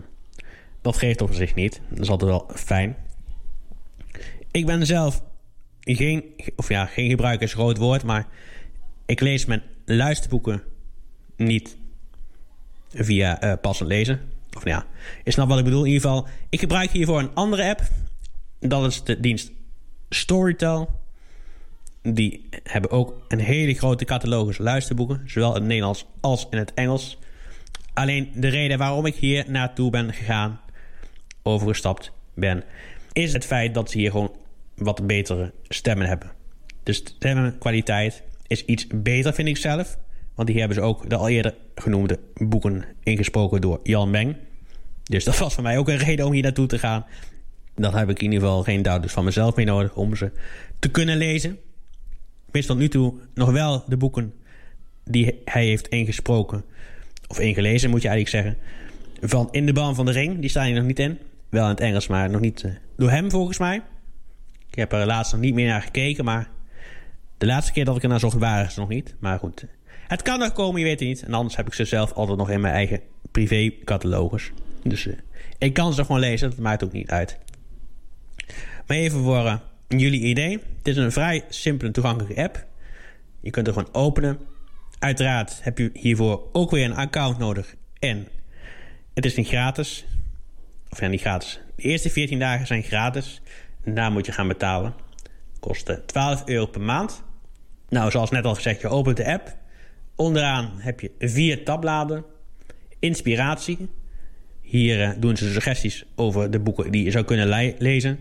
dat 0.81 0.97
geeft 0.97 1.23
op 1.23 1.33
zich 1.33 1.55
niet. 1.55 1.81
Dat 1.89 1.99
is 1.99 2.11
altijd 2.11 2.31
wel 2.31 2.51
fijn. 2.55 2.97
Ik 4.51 4.67
ben 4.67 4.87
zelf 4.87 5.23
geen, 5.81 6.25
of 6.57 6.69
ja, 6.69 6.87
geen 6.87 7.11
gebruiker 7.11 7.47
is 7.47 7.53
groot 7.53 7.77
woord, 7.77 8.03
maar 8.03 8.27
ik 9.07 9.21
lees 9.21 9.45
mijn 9.45 9.63
luisterboeken 9.85 10.63
niet 11.37 11.77
via 12.93 13.45
uh, 13.45 13.53
passend 13.61 13.89
lezen. 13.89 14.21
Of 14.57 14.65
ja, 14.65 14.87
is 15.25 15.35
nou 15.35 15.49
wat 15.49 15.59
ik 15.59 15.65
bedoel. 15.65 15.85
In 15.85 15.93
ieder 15.93 16.09
geval, 16.09 16.29
ik 16.49 16.61
gebruik 16.61 16.91
hiervoor 16.91 17.19
een 17.19 17.35
andere 17.35 17.69
app. 17.69 17.83
Dat 18.59 18.87
is 18.87 19.05
de 19.05 19.21
dienst 19.21 19.51
Storytel. 20.09 20.99
Die 22.03 22.49
hebben 22.63 22.91
ook 22.91 23.25
een 23.29 23.39
hele 23.39 23.75
grote 23.75 24.05
catalogus 24.05 24.59
luisterboeken. 24.59 25.23
Zowel 25.27 25.49
in 25.49 25.55
het 25.55 25.65
Nederlands 25.65 26.07
als 26.21 26.47
in 26.51 26.59
het 26.59 26.75
Engels. 26.75 27.19
Alleen 27.95 28.31
de 28.35 28.49
reden 28.49 28.79
waarom 28.79 29.07
ik 29.07 29.15
hier 29.15 29.45
naartoe 29.51 29.91
ben 29.91 30.15
gegaan, 30.15 30.61
overgestapt 31.43 32.13
ben, 32.35 32.65
is 33.13 33.33
het 33.33 33.45
feit 33.45 33.75
dat 33.75 33.91
ze 33.91 33.99
hier 33.99 34.11
gewoon 34.11 34.33
wat 34.75 35.07
betere 35.07 35.53
stemmen 35.69 36.07
hebben. 36.07 36.31
De 36.83 36.93
stemmenkwaliteit 36.93 38.23
is 38.47 38.65
iets 38.65 38.87
beter, 38.95 39.33
vind 39.33 39.49
ik 39.49 39.57
zelf. 39.57 39.99
Want 40.35 40.49
die 40.49 40.59
hebben 40.59 40.77
ze 40.77 40.83
ook 40.83 41.11
de 41.11 41.17
al 41.17 41.29
eerder 41.29 41.55
genoemde 41.75 42.19
boeken 42.35 42.85
ingesproken 43.03 43.61
door 43.61 43.81
Jan 43.83 44.11
Meng. 44.11 44.37
Dus 45.03 45.25
dat 45.25 45.39
was 45.39 45.55
voor 45.55 45.63
mij 45.63 45.79
ook 45.79 45.89
een 45.89 45.97
reden 45.97 46.27
om 46.27 46.33
hier 46.33 46.43
naartoe 46.43 46.67
te 46.67 46.79
gaan. 46.79 47.07
Dan 47.75 47.95
heb 47.95 48.11
ik 48.11 48.19
in 48.19 48.33
ieder 48.33 48.49
geval 48.49 48.63
geen 48.63 48.83
dus 48.83 49.13
van 49.13 49.25
mezelf 49.25 49.57
mee 49.57 49.67
nodig 49.67 49.95
om 49.95 50.17
ze 50.17 50.33
te 50.79 50.91
kunnen 50.91 51.17
lezen. 51.17 51.51
Ik 52.47 52.53
mis 52.53 52.67
tot 52.67 52.79
nu 52.79 52.89
toe 52.89 53.15
nog 53.35 53.51
wel 53.51 53.85
de 53.87 53.97
boeken 53.97 54.35
die 55.05 55.41
hij 55.45 55.65
heeft 55.65 55.89
ingesproken. 55.89 56.65
Of 57.27 57.41
ingelezen 57.41 57.91
moet 57.91 58.03
je 58.03 58.09
eigenlijk 58.09 58.45
zeggen. 58.45 58.63
Van 59.21 59.49
In 59.51 59.67
de 59.67 59.73
Baan 59.73 59.95
van 59.95 60.07
de 60.07 60.13
Ring. 60.13 60.41
Die 60.41 60.51
staan 60.51 60.67
hier 60.67 60.75
nog 60.75 60.85
niet 60.85 60.99
in. 60.99 61.19
Wel 61.51 61.65
in 61.65 61.71
het 61.71 61.81
Engels, 61.81 62.07
maar 62.07 62.31
nog 62.31 62.41
niet 62.41 62.63
uh, 62.63 62.73
door 62.97 63.11
hem 63.11 63.31
volgens 63.31 63.59
mij. 63.59 63.83
Ik 64.69 64.75
heb 64.75 64.93
er 64.93 65.07
laatst 65.07 65.33
nog 65.33 65.41
niet 65.41 65.55
meer 65.55 65.69
naar 65.69 65.83
gekeken, 65.83 66.25
maar 66.25 66.49
De 67.39 67.47
laatste 67.47 67.73
keer 67.73 67.85
dat 67.85 67.97
ik 67.97 68.03
er 68.03 68.09
naar 68.09 68.21
zocht 68.21 68.39
waren 68.39 68.71
ze 68.71 68.81
nog 68.81 68.89
niet. 68.89 69.15
Maar 69.19 69.39
goed, 69.39 69.65
het 69.87 70.23
kan 70.23 70.39
nog 70.39 70.53
komen, 70.53 70.81
je 70.81 70.87
weet 70.87 71.01
het 71.01 71.09
niet. 71.09 71.23
En 71.23 71.35
anders 71.35 71.57
heb 71.57 71.67
ik 71.67 71.75
ze 71.75 71.85
zelf 71.85 72.13
altijd 72.13 72.39
nog 72.39 72.51
in 72.51 72.61
mijn 72.61 72.75
eigen 72.75 73.01
privé-catalogus. 73.31 74.53
Dus 74.83 75.07
uh, 75.07 75.15
ik 75.59 75.73
kan 75.73 75.93
ze 75.93 76.05
gewoon 76.05 76.21
lezen, 76.21 76.51
dat 76.51 76.59
maakt 76.59 76.85
ook 76.85 76.93
niet 76.93 77.11
uit. 77.11 77.39
Maar 78.87 78.97
even 78.97 79.23
voor 79.23 79.61
jullie 79.89 80.21
idee. 80.21 80.61
Het 80.79 80.89
is 80.89 80.97
een 80.97 81.13
vrij 81.13 81.45
simpele 81.49 81.91
toegankelijke 81.91 82.43
app. 82.43 82.67
Je 83.41 83.51
kunt 83.51 83.67
er 83.67 83.73
gewoon 83.73 83.95
openen. 83.95 84.39
Uiteraard 84.99 85.59
heb 85.63 85.79
je 85.79 85.91
hiervoor 85.93 86.49
ook 86.53 86.71
weer 86.71 86.85
een 86.85 86.97
account 86.97 87.39
nodig. 87.39 87.75
En 87.99 88.29
het 89.15 89.25
is 89.25 89.35
niet 89.37 89.49
gratis. 89.49 90.07
Of 90.91 91.01
ja, 91.01 91.07
niet 91.07 91.21
gratis. 91.21 91.61
De 91.77 91.83
eerste 91.83 92.11
14 92.11 92.39
dagen 92.39 92.67
zijn 92.67 92.83
gratis. 92.83 93.41
Daar 93.85 94.13
moet 94.13 94.27
je 94.27 94.33
gaan 94.33 94.49
betalen. 94.49 94.95
Kost 95.61 96.01
12 96.07 96.43
euro 96.47 96.67
per 96.67 96.81
maand. 96.81 97.23
Nou, 97.89 98.11
zoals 98.11 98.31
net 98.31 98.45
al 98.45 98.55
gezegd, 98.55 98.81
je 98.81 98.89
opent 98.89 99.17
de 99.17 99.33
app. 99.33 99.57
Onderaan 100.17 100.71
heb 100.79 101.01
je 101.01 101.11
vier 101.19 101.65
tabbladen. 101.65 102.25
Inspiratie. 102.99 103.89
Hier 104.61 105.01
uh, 105.01 105.11
doen 105.19 105.37
ze 105.37 105.53
suggesties 105.53 106.05
over 106.15 106.51
de 106.51 106.61
boeken 106.61 106.91
die 106.91 107.05
je 107.05 107.11
zou 107.11 107.25
kunnen 107.25 107.47
le 107.47 107.75
lezen. 107.79 108.19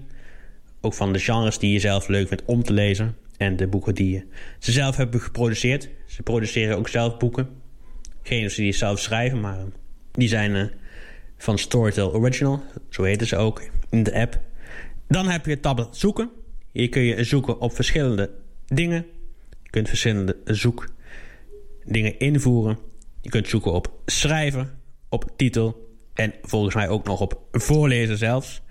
Ook 0.81 0.93
van 0.93 1.13
de 1.13 1.19
genres 1.19 1.59
die 1.59 1.71
je 1.71 1.79
zelf 1.79 2.07
leuk 2.07 2.27
vindt 2.27 2.43
om 2.45 2.63
te 2.63 2.73
lezen. 2.73 3.15
En 3.38 3.55
de 3.55 3.67
boeken 3.67 3.95
die 3.95 4.23
ze 4.59 4.71
zelf 4.71 4.95
hebben 4.95 5.21
geproduceerd. 5.21 5.89
Ze 6.05 6.23
produceren 6.23 6.77
ook 6.77 6.88
zelf 6.88 7.17
boeken. 7.17 7.49
Geen 8.23 8.45
of 8.45 8.51
ze 8.51 8.61
die 8.61 8.71
zelf 8.71 8.99
schrijven, 8.99 9.39
maar 9.39 9.57
die 10.11 10.27
zijn 10.27 10.51
uh, 10.51 10.63
van 11.39 11.58
Storytel 11.58 12.13
Original. 12.13 12.63
Zo 12.89 13.03
heten 13.03 13.27
ze 13.27 13.36
ook 13.36 13.63
in 13.89 14.03
de 14.03 14.13
app. 14.13 14.39
Dan 15.08 15.27
heb 15.27 15.46
je 15.46 15.60
tabblad 15.60 15.98
zoeken. 15.98 16.29
Hier 16.72 16.89
kun 16.89 17.01
je 17.01 17.24
zoeken 17.24 17.60
op 17.60 17.75
verschillende 17.75 18.31
dingen. 18.67 19.05
Je 19.63 19.69
kunt 19.69 19.88
verschillende 19.88 20.38
zoekdingen 20.46 22.19
invoeren. 22.19 22.77
Je 23.22 23.29
kunt 23.29 23.48
zoeken 23.48 23.72
op 23.72 23.91
schrijver, 24.05 24.74
op 25.10 25.31
titel 25.36 25.96
en 26.13 26.34
volgens 26.41 26.75
mij 26.75 26.89
ook 26.89 27.05
nog 27.05 27.22
op 27.22 27.41
voorlezen 27.51 28.17
zelfs. 28.17 28.62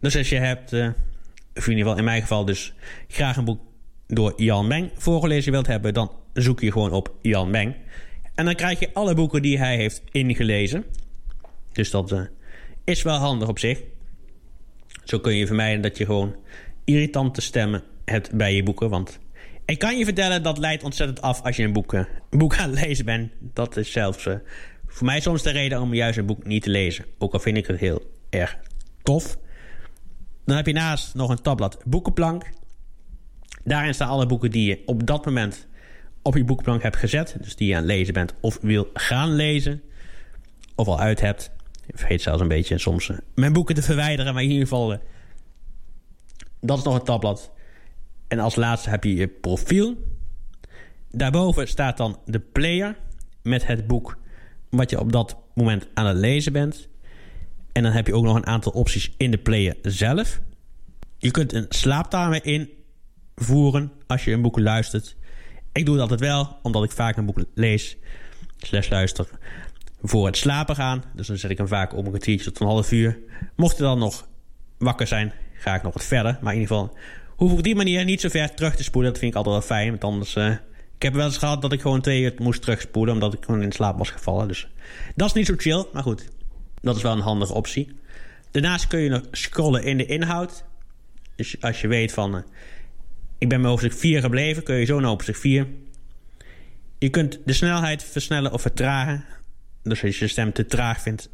Dus 0.00 0.16
als 0.16 0.28
je 0.28 0.36
hebt, 0.36 0.72
of 0.72 1.66
in 1.66 1.70
ieder 1.70 1.76
geval 1.76 1.96
in 1.96 2.04
mijn 2.04 2.20
geval 2.20 2.44
dus 2.44 2.74
graag 3.08 3.36
een 3.36 3.44
boek 3.44 3.60
door 4.06 4.32
Jan 4.36 4.66
Meng 4.66 4.90
voorgelezen 4.94 5.52
wilt 5.52 5.66
hebben, 5.66 5.94
dan 5.94 6.12
zoek 6.32 6.60
je 6.60 6.72
gewoon 6.72 6.92
op 6.92 7.14
Jan 7.20 7.50
Meng. 7.50 7.74
En 8.34 8.44
dan 8.44 8.54
krijg 8.54 8.78
je 8.78 8.90
alle 8.92 9.14
boeken 9.14 9.42
die 9.42 9.58
hij 9.58 9.76
heeft 9.76 10.02
ingelezen. 10.10 10.84
Dus 11.72 11.90
dat 11.90 12.12
uh, 12.12 12.20
is 12.84 13.02
wel 13.02 13.16
handig 13.16 13.48
op 13.48 13.58
zich. 13.58 13.82
Zo 15.04 15.18
kun 15.18 15.36
je 15.36 15.46
vermijden 15.46 15.82
dat 15.82 15.98
je 15.98 16.04
gewoon 16.04 16.36
irritante 16.84 17.40
stemmen 17.40 17.82
hebt 18.04 18.34
bij 18.34 18.54
je 18.54 18.62
boeken. 18.62 18.90
Want 18.90 19.18
ik 19.64 19.78
kan 19.78 19.98
je 19.98 20.04
vertellen, 20.04 20.42
dat 20.42 20.58
leidt 20.58 20.82
ontzettend 20.82 21.22
af 21.22 21.42
als 21.42 21.56
je 21.56 21.62
een 21.62 21.72
boek, 21.72 21.92
een 21.92 22.06
boek 22.30 22.56
aan 22.56 22.70
het 22.70 22.80
lezen 22.84 23.04
bent. 23.04 23.32
Dat 23.40 23.76
is 23.76 23.92
zelfs 23.92 24.26
uh, 24.26 24.34
voor 24.86 25.06
mij 25.06 25.20
soms 25.20 25.42
de 25.42 25.50
reden 25.50 25.80
om 25.80 25.94
juist 25.94 26.18
een 26.18 26.26
boek 26.26 26.44
niet 26.44 26.62
te 26.62 26.70
lezen. 26.70 27.04
Ook 27.18 27.32
al 27.32 27.40
vind 27.40 27.56
ik 27.56 27.66
het 27.66 27.80
heel 27.80 28.10
erg 28.30 28.58
tof. 29.02 29.38
Dan 30.44 30.56
heb 30.56 30.66
je 30.66 30.72
naast 30.72 31.14
nog 31.14 31.30
een 31.30 31.42
tabblad 31.42 31.78
boekenplank. 31.84 32.50
Daarin 33.64 33.94
staan 33.94 34.08
alle 34.08 34.26
boeken 34.26 34.50
die 34.50 34.68
je 34.68 34.82
op 34.86 35.06
dat 35.06 35.24
moment 35.24 35.66
op 36.22 36.36
je 36.36 36.44
boekenplank 36.44 36.82
hebt 36.82 36.96
gezet. 36.96 37.36
Dus 37.40 37.56
die 37.56 37.68
je 37.68 37.74
aan 37.74 37.82
het 37.82 37.90
lezen 37.90 38.14
bent 38.14 38.34
of 38.40 38.58
wil 38.60 38.90
gaan 38.92 39.34
lezen. 39.34 39.82
Of 40.74 40.86
al 40.86 41.00
uit 41.00 41.20
hebt. 41.20 41.50
Vergeet 41.92 42.22
zelfs 42.22 42.40
een 42.40 42.48
beetje 42.48 42.78
soms 42.78 43.08
uh, 43.08 43.16
mijn 43.34 43.52
boeken 43.52 43.74
te 43.74 43.82
verwijderen. 43.82 44.34
Maar 44.34 44.42
in 44.42 44.50
ieder 44.50 44.66
geval, 44.68 44.92
uh, 44.92 44.98
dat 46.60 46.78
is 46.78 46.84
nog 46.84 46.94
een 46.94 47.04
tabblad. 47.04 47.52
En 48.28 48.38
als 48.38 48.54
laatste 48.54 48.90
heb 48.90 49.04
je 49.04 49.14
je 49.14 49.28
profiel. 49.28 49.96
Daarboven 51.10 51.68
staat 51.68 51.96
dan 51.96 52.18
de 52.24 52.40
player 52.40 52.96
met 53.42 53.66
het 53.66 53.86
boek 53.86 54.18
wat 54.70 54.90
je 54.90 55.00
op 55.00 55.12
dat 55.12 55.36
moment 55.54 55.88
aan 55.94 56.06
het 56.06 56.16
lezen 56.16 56.52
bent. 56.52 56.88
En 57.72 57.82
dan 57.82 57.92
heb 57.92 58.06
je 58.06 58.14
ook 58.14 58.24
nog 58.24 58.36
een 58.36 58.46
aantal 58.46 58.72
opties 58.72 59.14
in 59.16 59.30
de 59.30 59.38
player 59.38 59.76
zelf. 59.82 60.40
Je 61.18 61.30
kunt 61.30 61.52
een 61.52 61.66
slaaptimer 61.68 62.70
invoeren 63.36 63.92
als 64.06 64.24
je 64.24 64.32
een 64.32 64.42
boek 64.42 64.58
luistert. 64.58 65.16
Ik 65.72 65.86
doe 65.86 65.94
dat 65.94 66.02
altijd 66.02 66.20
wel, 66.30 66.58
omdat 66.62 66.84
ik 66.84 66.90
vaak 66.90 67.16
een 67.16 67.26
boek 67.26 67.44
lees, 67.54 67.96
slash 68.58 68.88
luister, 68.88 69.28
voor 70.02 70.26
het 70.26 70.36
slapen 70.36 70.74
gaan. 70.74 71.04
Dus 71.14 71.26
dan 71.26 71.36
zet 71.36 71.50
ik 71.50 71.58
hem 71.58 71.68
vaak 71.68 71.92
op 71.92 72.04
een 72.04 72.10
kwartiertje 72.10 72.50
tot 72.50 72.60
een 72.60 72.66
half 72.66 72.92
uur. 72.92 73.18
Mocht 73.56 73.76
je 73.76 73.82
dan 73.82 73.98
nog 73.98 74.28
wakker 74.78 75.06
zijn, 75.06 75.32
ga 75.54 75.74
ik 75.74 75.82
nog 75.82 75.92
wat 75.92 76.04
verder. 76.04 76.38
Maar 76.40 76.52
in 76.52 76.60
ieder 76.60 76.76
geval 76.76 76.96
hoef 77.36 77.50
ik 77.50 77.56
op 77.56 77.62
die 77.62 77.74
manier 77.74 78.04
niet 78.04 78.20
zo 78.20 78.28
ver 78.28 78.54
terug 78.54 78.76
te 78.76 78.82
spoelen. 78.82 79.10
Dat 79.10 79.20
vind 79.20 79.30
ik 79.32 79.36
altijd 79.36 79.54
wel 79.54 79.76
fijn, 79.76 79.90
want 79.90 80.04
anders... 80.04 80.36
Uh, 80.36 80.54
ik 80.96 81.08
heb 81.08 81.16
wel 81.16 81.26
eens 81.26 81.38
gehad 81.38 81.62
dat 81.62 81.72
ik 81.72 81.80
gewoon 81.80 82.00
twee 82.00 82.22
uur 82.22 82.34
moest 82.38 82.62
terugspoelen... 82.62 83.14
omdat 83.14 83.34
ik 83.34 83.44
gewoon 83.44 83.62
in 83.62 83.72
slaap 83.72 83.98
was 83.98 84.10
gevallen. 84.10 84.48
Dus 84.48 84.68
dat 85.14 85.26
is 85.26 85.32
niet 85.32 85.46
zo 85.46 85.54
chill, 85.56 85.86
maar 85.92 86.02
goed. 86.02 86.28
Dat 86.80 86.96
is 86.96 87.02
wel 87.02 87.12
een 87.12 87.20
handige 87.20 87.54
optie. 87.54 87.96
Daarnaast 88.50 88.86
kun 88.86 89.00
je 89.00 89.08
nog 89.08 89.22
scrollen 89.30 89.84
in 89.84 89.96
de 89.96 90.06
inhoud. 90.06 90.64
Dus 91.36 91.60
als 91.60 91.80
je 91.80 91.88
weet 91.88 92.12
van... 92.12 92.34
Uh, 92.34 92.40
ik 93.38 93.48
ben 93.48 93.60
bij 93.60 93.70
hoofdstuk 93.70 93.92
4 93.92 94.20
gebleven, 94.20 94.62
kun 94.62 94.74
je 94.74 94.84
zo 94.84 95.00
naar 95.00 95.08
hoofdstuk 95.08 95.36
4. 95.36 95.66
Je 96.98 97.08
kunt 97.08 97.38
de 97.44 97.52
snelheid 97.52 98.04
versnellen 98.04 98.52
of 98.52 98.62
vertragen. 98.62 99.24
Dus 99.82 100.04
als 100.04 100.18
je 100.18 100.28
stem 100.28 100.52
te 100.52 100.66
traag 100.66 101.00
vindt, 101.00 101.30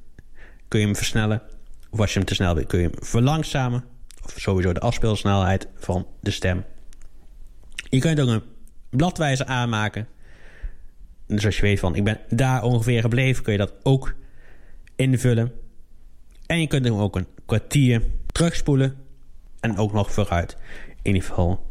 kun 0.68 0.80
je 0.80 0.86
hem 0.86 0.96
versnellen. 0.96 1.42
Of 1.90 2.00
als 2.00 2.12
je 2.12 2.18
hem 2.18 2.28
te 2.28 2.34
snel 2.34 2.54
vindt, 2.54 2.68
kun 2.68 2.80
je 2.80 2.88
hem 2.88 3.04
verlangzamen. 3.04 3.84
Of 4.24 4.34
sowieso 4.36 4.72
de 4.72 4.80
afspeelsnelheid 4.80 5.68
van 5.74 6.06
de 6.20 6.30
stem. 6.30 6.64
Je 7.90 7.98
kunt 7.98 8.20
ook 8.20 8.28
een 8.28 8.42
bladwijzer 8.90 9.46
aanmaken. 9.46 10.06
Dus 11.26 11.44
als 11.44 11.56
je 11.56 11.62
weet 11.62 11.80
van, 11.80 11.94
ik 11.94 12.04
ben 12.04 12.20
daar 12.28 12.62
ongeveer 12.62 13.00
gebleven, 13.00 13.42
kun 13.42 13.52
je 13.52 13.58
dat 13.58 13.72
ook 13.82 14.14
invullen. 14.96 15.52
En 16.46 16.60
je 16.60 16.66
kunt 16.66 16.84
hem 16.84 16.94
ook 16.94 17.16
een 17.16 17.26
kwartier 17.46 18.02
terugspoelen. 18.26 18.96
En 19.60 19.76
ook 19.76 19.92
nog 19.92 20.12
vooruit. 20.12 20.56
In 21.02 21.14
ieder 21.14 21.28
geval, 21.28 21.66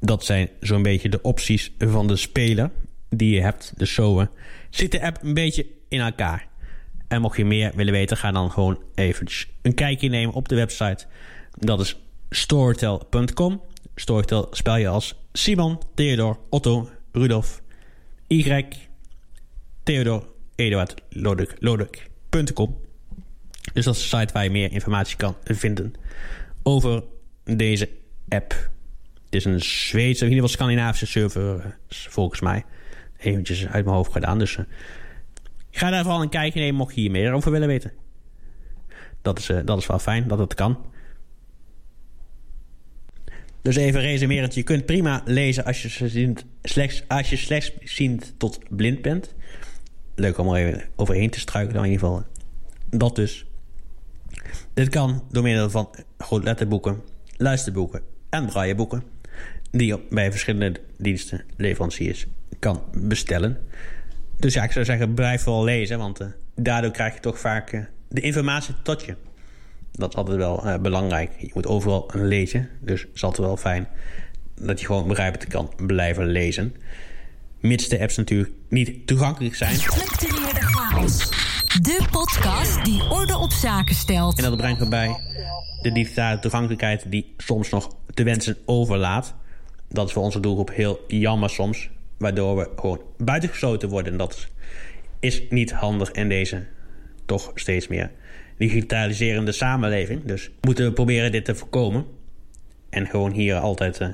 dat 0.00 0.24
zijn 0.24 0.48
zo'n 0.60 0.82
beetje 0.82 1.08
de 1.08 1.22
opties 1.22 1.72
van 1.78 2.06
de 2.06 2.16
speler 2.16 2.70
die 3.08 3.34
je 3.34 3.40
hebt. 3.40 3.72
Dus 3.76 3.94
zo 3.94 4.20
uh, 4.20 4.26
zit 4.70 4.92
de 4.92 5.02
app 5.02 5.22
een 5.22 5.34
beetje 5.34 5.66
in 5.90 6.00
elkaar. 6.00 6.48
En 7.08 7.20
mocht 7.20 7.36
je 7.36 7.44
meer 7.44 7.72
willen 7.74 7.92
weten, 7.92 8.16
ga 8.16 8.32
dan 8.32 8.50
gewoon 8.50 8.82
even 8.94 9.26
een 9.62 9.74
kijkje 9.74 10.08
nemen 10.08 10.34
op 10.34 10.48
de 10.48 10.54
website. 10.54 11.06
Dat 11.58 11.80
is 11.80 11.96
storytel.com. 12.30 13.62
Storytel 13.94 14.48
spel 14.50 14.76
je 14.76 14.88
als 14.88 15.14
Simon, 15.32 15.78
Theodor, 15.94 16.38
Otto, 16.48 16.88
Rudolf, 17.12 17.62
Y, 18.26 18.64
Theodor, 19.82 20.24
Eduard, 20.54 20.94
Lodek, 21.08 21.54
Lodek.com. 21.58 22.76
Dus 23.72 23.84
dat 23.84 23.94
is 23.94 24.10
de 24.10 24.16
site 24.16 24.32
waar 24.32 24.44
je 24.44 24.50
meer 24.50 24.72
informatie 24.72 25.16
kan 25.16 25.36
vinden 25.44 25.94
over 26.62 27.02
deze 27.44 27.88
app. 28.28 28.70
Het 29.24 29.34
is 29.34 29.44
een 29.44 29.60
Zweedse, 29.60 30.24
in 30.24 30.30
ieder 30.30 30.48
geval 30.48 30.48
Scandinavische 30.48 31.06
server, 31.06 31.76
volgens 31.88 32.40
mij. 32.40 32.64
Eventjes 33.18 33.66
uit 33.66 33.84
mijn 33.84 33.96
hoofd 33.96 34.12
gedaan. 34.12 34.38
Dus 34.38 34.56
uh, 34.56 34.64
ga 35.70 35.90
daar 35.90 36.02
vooral 36.02 36.22
een 36.22 36.28
kijkje 36.28 36.60
nemen 36.60 36.74
mocht 36.74 36.94
je 36.94 37.00
hier 37.00 37.10
meer 37.10 37.32
over 37.32 37.50
willen 37.50 37.68
weten. 37.68 37.92
Dat 39.22 39.38
is, 39.38 39.48
uh, 39.48 39.58
dat 39.64 39.78
is 39.78 39.86
wel 39.86 39.98
fijn 39.98 40.28
dat 40.28 40.38
het 40.38 40.54
kan. 40.54 40.78
Dus 43.62 43.76
even 43.76 44.00
resumerend, 44.00 44.54
je 44.54 44.62
kunt 44.62 44.86
prima 44.86 45.22
lezen 45.24 45.64
als 45.64 45.82
je, 45.82 46.08
ziet, 46.08 46.44
slechts, 46.62 47.04
als 47.08 47.30
je 47.30 47.36
slechts 47.36 47.72
ziend 47.80 48.34
tot 48.36 48.58
blind 48.68 49.02
bent. 49.02 49.34
Leuk 50.14 50.38
om 50.38 50.48
er 50.48 50.66
even 50.66 50.82
overheen 50.96 51.30
te 51.30 51.40
struikelen 51.40 51.84
in 51.84 51.90
ieder 51.90 52.06
geval. 52.06 52.24
Dat 52.90 53.16
dus. 53.16 53.44
Dit 54.74 54.88
kan 54.88 55.24
door 55.30 55.42
middel 55.42 55.70
van 55.70 55.88
letterboeken, 56.42 57.02
luisterboeken 57.36 58.02
en 58.30 58.46
brailleboeken... 58.46 59.02
die 59.70 59.86
je 59.86 60.00
bij 60.10 60.30
verschillende 60.30 60.80
diensten, 60.98 61.44
leveranciers, 61.56 62.26
kan 62.58 62.82
bestellen. 62.92 63.58
Dus 64.40 64.54
ja, 64.54 64.62
ik 64.62 64.72
zou 64.72 64.84
zeggen, 64.84 65.14
blijf 65.14 65.42
vooral 65.42 65.64
lezen... 65.64 65.98
want 65.98 66.20
uh, 66.20 66.26
daardoor 66.54 66.90
krijg 66.90 67.14
je 67.14 67.20
toch 67.20 67.38
vaak 67.38 67.72
uh, 67.72 67.84
de 68.08 68.20
informatie 68.20 68.74
tot 68.82 69.04
je. 69.04 69.16
Dat 69.92 70.10
is 70.10 70.16
altijd 70.16 70.36
wel 70.36 70.66
uh, 70.66 70.76
belangrijk. 70.78 71.30
Je 71.38 71.50
moet 71.54 71.66
overal 71.66 72.10
lezen. 72.12 72.68
Dus 72.80 73.00
het 73.00 73.10
is 73.14 73.24
altijd 73.24 73.46
wel 73.46 73.56
fijn 73.56 73.88
dat 74.54 74.80
je 74.80 74.86
gewoon 74.86 75.08
begrijpend 75.08 75.46
kan 75.46 75.72
blijven 75.86 76.26
lezen. 76.26 76.74
Mits 77.60 77.88
de 77.88 78.00
apps 78.00 78.16
natuurlijk 78.16 78.50
niet 78.68 79.06
toegankelijk 79.06 79.54
zijn. 79.54 79.74
Structureerde 79.74 80.60
chaos. 80.60 81.28
De 81.80 82.06
podcast 82.10 82.84
die 82.84 83.02
orde 83.10 83.36
op 83.36 83.52
zaken 83.52 83.94
stelt. 83.94 84.38
En 84.38 84.44
dat 84.44 84.56
brengt 84.56 84.80
me 84.80 84.88
bij 84.88 85.16
de 85.82 85.92
digitale 85.92 86.38
toegankelijkheid 86.38 87.04
die 87.08 87.34
soms 87.36 87.68
nog 87.68 87.94
te 88.14 88.22
wensen 88.22 88.56
overlaat. 88.64 89.34
Dat 89.88 90.06
is 90.06 90.12
voor 90.12 90.22
onze 90.22 90.40
doelgroep 90.40 90.70
heel 90.70 91.00
jammer 91.08 91.50
soms. 91.50 91.90
Waardoor 92.20 92.56
we 92.56 92.70
gewoon 92.76 93.02
buitengesloten 93.16 93.88
worden. 93.88 94.12
En 94.12 94.18
dat 94.18 94.48
is 95.20 95.42
niet 95.48 95.72
handig 95.72 96.10
in 96.10 96.28
deze 96.28 96.66
toch 97.26 97.52
steeds 97.54 97.88
meer 97.88 98.10
digitaliserende 98.56 99.52
samenleving. 99.52 100.24
Dus 100.24 100.50
moeten 100.60 100.84
we 100.84 100.92
proberen 100.92 101.32
dit 101.32 101.44
te 101.44 101.54
voorkomen. 101.54 102.06
En 102.90 103.06
gewoon 103.06 103.32
hier 103.32 103.56
altijd 103.56 104.00
uh, 104.00 104.08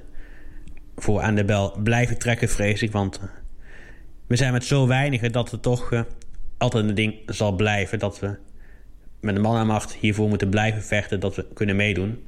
voor 0.96 1.20
aan 1.20 1.34
de 1.34 1.44
bel 1.44 1.78
blijven 1.82 2.18
trekken, 2.18 2.48
vrees 2.48 2.82
ik. 2.82 2.92
Want 2.92 3.20
we 4.26 4.36
zijn 4.36 4.52
met 4.52 4.64
zo 4.64 4.86
weinigen 4.86 5.32
dat 5.32 5.50
het 5.50 5.62
toch 5.62 6.04
altijd 6.58 6.88
een 6.88 6.94
ding 6.94 7.14
zal 7.26 7.52
blijven. 7.52 7.98
Dat 7.98 8.20
we 8.20 8.36
met 9.20 9.34
de 9.34 9.40
man 9.40 9.56
aan 9.56 9.66
macht 9.66 9.94
hiervoor 9.94 10.28
moeten 10.28 10.50
blijven 10.50 10.82
vechten 10.82 11.20
dat 11.20 11.36
we 11.36 11.46
kunnen 11.54 11.76
meedoen. 11.76 12.24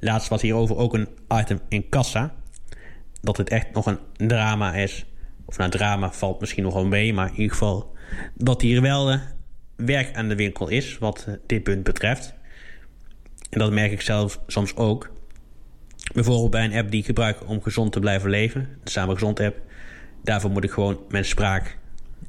Laatst 0.00 0.28
was 0.28 0.42
hierover 0.42 0.76
ook 0.76 0.94
een 0.94 1.08
item 1.28 1.60
in 1.68 1.88
kassa. 1.88 2.34
Dat 3.22 3.36
het 3.36 3.50
echt 3.50 3.72
nog 3.72 3.86
een 3.86 3.98
drama 4.16 4.74
is. 4.74 5.06
Of 5.44 5.58
nou, 5.58 5.70
drama 5.70 6.12
valt 6.12 6.40
misschien 6.40 6.62
nog 6.62 6.74
wel 6.74 6.86
mee, 6.86 7.14
maar 7.14 7.28
in 7.28 7.34
ieder 7.34 7.50
geval 7.50 7.92
dat 8.34 8.60
hier 8.60 8.82
wel 8.82 9.18
werk 9.76 10.16
aan 10.16 10.28
de 10.28 10.36
winkel 10.36 10.68
is 10.68 10.98
wat 10.98 11.26
dit 11.46 11.62
punt 11.62 11.82
betreft. 11.82 12.34
En 13.50 13.58
dat 13.58 13.72
merk 13.72 13.92
ik 13.92 14.00
zelf 14.00 14.40
soms 14.46 14.76
ook. 14.76 15.10
Bijvoorbeeld 16.14 16.50
bij 16.50 16.64
een 16.64 16.74
app 16.74 16.90
die 16.90 17.00
ik 17.00 17.06
gebruik 17.06 17.48
om 17.48 17.62
gezond 17.62 17.92
te 17.92 18.00
blijven 18.00 18.30
leven, 18.30 18.68
de 18.84 18.90
Samen 18.90 19.14
Gezond 19.14 19.40
app. 19.40 19.60
Daarvoor 20.24 20.50
moet 20.50 20.64
ik 20.64 20.70
gewoon 20.70 21.00
mijn 21.08 21.24
spraak, 21.24 21.78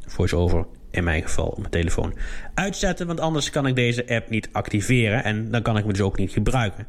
voice-over 0.06 0.66
in 0.92 1.04
mijn 1.04 1.22
geval, 1.22 1.48
op 1.48 1.58
mijn 1.58 1.72
telefoon 1.72 2.14
uitzetten. 2.54 3.08
Want 3.08 3.20
anders 3.20 3.50
kan 3.50 3.68
ik 3.68 3.76
deze 3.76 4.08
app 4.08 4.30
niet 4.30 4.50
activeren 4.52 5.24
en 5.24 5.52
dan 5.52 5.62
kan 5.62 5.78
ik 5.78 5.86
me 5.86 5.92
dus 5.92 6.02
ook 6.02 6.18
niet 6.18 6.32
gebruiken. 6.32 6.88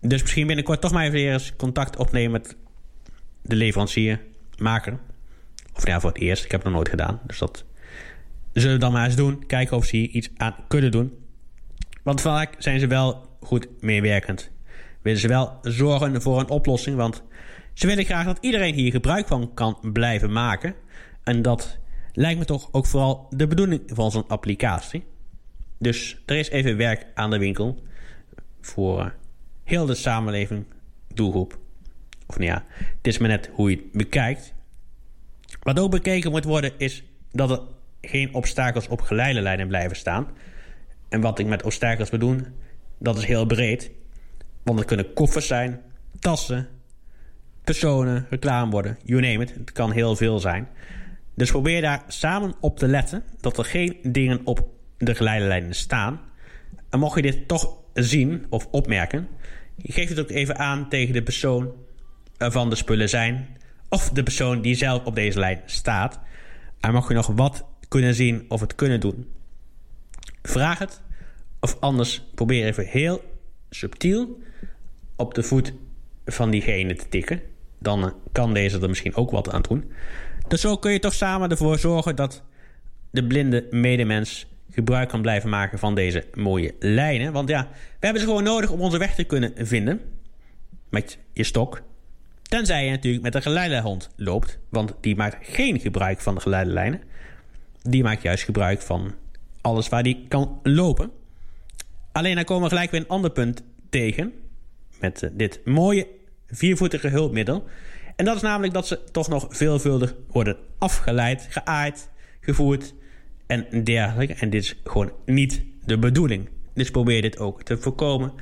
Dus 0.00 0.22
misschien 0.22 0.46
binnenkort 0.46 0.80
toch 0.80 0.92
maar 0.92 1.04
even 1.04 1.18
eens 1.18 1.56
contact 1.56 1.96
opnemen 1.96 2.30
met 2.30 2.56
de 3.48 3.56
leverancier, 3.56 4.20
maker. 4.58 4.98
Of 5.74 5.86
ja, 5.86 6.00
voor 6.00 6.10
het 6.10 6.20
eerst. 6.20 6.44
Ik 6.44 6.50
heb 6.50 6.60
het 6.60 6.68
nog 6.68 6.78
nooit 6.78 6.88
gedaan. 6.88 7.20
Dus 7.26 7.38
dat 7.38 7.64
zullen 8.52 8.74
we 8.74 8.80
dan 8.80 8.92
maar 8.92 9.04
eens 9.04 9.16
doen. 9.16 9.46
Kijken 9.46 9.76
of 9.76 9.84
ze 9.84 9.96
hier 9.96 10.08
iets 10.08 10.30
aan 10.36 10.54
kunnen 10.68 10.90
doen. 10.90 11.18
Want 12.02 12.20
vaak 12.20 12.54
zijn 12.58 12.80
ze 12.80 12.86
wel 12.86 13.36
goed 13.40 13.68
meewerkend. 13.80 14.50
Willen 15.02 15.20
ze 15.20 15.28
wel 15.28 15.58
zorgen 15.62 16.22
voor 16.22 16.40
een 16.40 16.48
oplossing. 16.48 16.96
Want 16.96 17.22
ze 17.74 17.86
willen 17.86 18.04
graag 18.04 18.24
dat 18.24 18.38
iedereen 18.40 18.74
hier 18.74 18.90
gebruik 18.90 19.26
van 19.26 19.54
kan 19.54 19.78
blijven 19.92 20.32
maken. 20.32 20.74
En 21.24 21.42
dat 21.42 21.78
lijkt 22.12 22.38
me 22.38 22.44
toch 22.44 22.68
ook 22.72 22.86
vooral 22.86 23.26
de 23.30 23.46
bedoeling 23.46 23.82
van 23.86 24.10
zo'n 24.10 24.28
applicatie. 24.28 25.04
Dus 25.78 26.22
er 26.26 26.36
is 26.36 26.50
even 26.50 26.76
werk 26.76 27.06
aan 27.14 27.30
de 27.30 27.38
winkel. 27.38 27.82
Voor 28.60 29.14
heel 29.64 29.86
de 29.86 29.94
samenleving, 29.94 30.64
doelgroep. 31.14 31.58
Of 32.28 32.38
nou 32.38 32.50
ja, 32.50 32.64
het 32.78 33.06
is 33.06 33.18
maar 33.18 33.28
net 33.28 33.50
hoe 33.52 33.70
je 33.70 33.76
het 33.76 33.92
bekijkt. 33.92 34.54
Wat 35.62 35.78
ook 35.78 35.90
bekeken 35.90 36.30
moet 36.30 36.44
worden 36.44 36.72
is 36.76 37.04
dat 37.30 37.50
er 37.50 37.60
geen 38.00 38.34
obstakels 38.34 38.88
op 38.88 39.00
geleiderlijnen 39.00 39.68
blijven 39.68 39.96
staan. 39.96 40.26
En 41.08 41.20
wat 41.20 41.38
ik 41.38 41.46
met 41.46 41.62
obstakels 41.62 42.10
bedoel, 42.10 42.36
dat 42.98 43.18
is 43.18 43.24
heel 43.24 43.46
breed. 43.46 43.90
Want 44.62 44.78
het 44.78 44.88
kunnen 44.88 45.12
koffers 45.12 45.46
zijn, 45.46 45.80
tassen, 46.18 46.68
personen, 47.64 48.26
reclameborden, 48.30 48.98
you 49.04 49.20
name 49.20 49.42
it. 49.42 49.54
Het 49.54 49.72
kan 49.72 49.92
heel 49.92 50.16
veel 50.16 50.38
zijn. 50.38 50.68
Dus 51.34 51.50
probeer 51.50 51.80
daar 51.80 52.04
samen 52.08 52.54
op 52.60 52.78
te 52.78 52.88
letten 52.88 53.22
dat 53.40 53.58
er 53.58 53.64
geen 53.64 53.96
dingen 54.02 54.40
op 54.44 54.68
de 54.98 55.14
geleiderlijnen 55.14 55.74
staan. 55.74 56.20
En 56.90 56.98
mocht 56.98 57.16
je 57.16 57.22
dit 57.22 57.48
toch 57.48 57.76
zien 57.92 58.46
of 58.48 58.66
opmerken, 58.70 59.28
geef 59.82 60.08
het 60.08 60.20
ook 60.20 60.30
even 60.30 60.58
aan 60.58 60.88
tegen 60.88 61.12
de 61.12 61.22
persoon 61.22 61.72
van 62.38 62.70
de 62.70 62.76
spullen 62.76 63.08
zijn. 63.08 63.56
Of 63.88 64.10
de 64.10 64.22
persoon 64.22 64.60
die 64.60 64.74
zelf 64.74 65.04
op 65.04 65.14
deze 65.14 65.38
lijn 65.38 65.62
staat. 65.66 66.20
En 66.80 66.92
mocht 66.92 67.08
je 67.08 67.14
nog 67.14 67.26
wat 67.26 67.64
kunnen 67.88 68.14
zien 68.14 68.44
of 68.48 68.60
het 68.60 68.74
kunnen 68.74 69.00
doen, 69.00 69.26
vraag 70.42 70.78
het. 70.78 71.00
Of 71.60 71.76
anders 71.80 72.22
probeer 72.34 72.66
even 72.66 72.86
heel 72.86 73.24
subtiel 73.70 74.42
op 75.16 75.34
de 75.34 75.42
voet 75.42 75.72
van 76.26 76.50
diegene 76.50 76.94
te 76.94 77.08
tikken. 77.08 77.40
Dan 77.78 78.14
kan 78.32 78.54
deze 78.54 78.80
er 78.80 78.88
misschien 78.88 79.16
ook 79.16 79.30
wat 79.30 79.50
aan 79.50 79.62
doen. 79.62 79.92
Dus 80.48 80.60
zo 80.60 80.76
kun 80.76 80.92
je 80.92 80.98
toch 80.98 81.14
samen 81.14 81.50
ervoor 81.50 81.78
zorgen 81.78 82.16
dat 82.16 82.42
de 83.10 83.26
blinde 83.26 83.66
medemens 83.70 84.46
gebruik 84.70 85.08
kan 85.08 85.22
blijven 85.22 85.50
maken 85.50 85.78
van 85.78 85.94
deze 85.94 86.24
mooie 86.34 86.74
lijnen. 86.78 87.32
Want 87.32 87.48
ja, 87.48 87.68
we 87.72 88.06
hebben 88.06 88.20
ze 88.20 88.28
gewoon 88.28 88.44
nodig 88.44 88.70
om 88.70 88.80
onze 88.80 88.98
weg 88.98 89.14
te 89.14 89.24
kunnen 89.24 89.52
vinden. 89.56 90.00
Met 90.88 91.18
je 91.32 91.44
stok. 91.44 91.82
Tenzij 92.48 92.84
je 92.84 92.90
natuurlijk 92.90 93.22
met 93.22 93.34
een 93.34 93.42
geleidehond 93.42 94.10
loopt. 94.16 94.58
Want 94.68 94.94
die 95.00 95.16
maakt 95.16 95.36
geen 95.40 95.80
gebruik 95.80 96.20
van 96.20 96.34
de 96.34 96.40
geleiderlijnen. 96.40 97.02
Die 97.82 98.02
maakt 98.02 98.22
juist 98.22 98.44
gebruik 98.44 98.80
van 98.80 99.14
alles 99.60 99.88
waar 99.88 100.02
die 100.02 100.24
kan 100.28 100.60
lopen. 100.62 101.10
Alleen 102.12 102.34
dan 102.34 102.44
komen 102.44 102.62
we 102.62 102.68
gelijk 102.68 102.90
weer 102.90 103.00
een 103.00 103.08
ander 103.08 103.30
punt 103.30 103.62
tegen. 103.90 104.32
Met 105.00 105.22
eh, 105.22 105.30
dit 105.32 105.60
mooie 105.64 106.06
viervoetige 106.46 107.08
hulpmiddel. 107.08 107.64
En 108.16 108.24
dat 108.24 108.36
is 108.36 108.42
namelijk 108.42 108.72
dat 108.72 108.86
ze 108.86 109.04
toch 109.12 109.28
nog 109.28 109.46
veelvuldig 109.50 110.14
worden 110.28 110.56
afgeleid, 110.78 111.46
geaaid, 111.50 112.10
gevoerd 112.40 112.94
en 113.46 113.84
dergelijke. 113.84 114.34
En 114.34 114.50
dit 114.50 114.62
is 114.62 114.80
gewoon 114.84 115.12
niet 115.26 115.62
de 115.84 115.98
bedoeling. 115.98 116.48
Dus 116.74 116.90
probeer 116.90 117.22
dit 117.22 117.38
ook 117.38 117.62
te 117.62 117.78
voorkomen. 117.78 118.32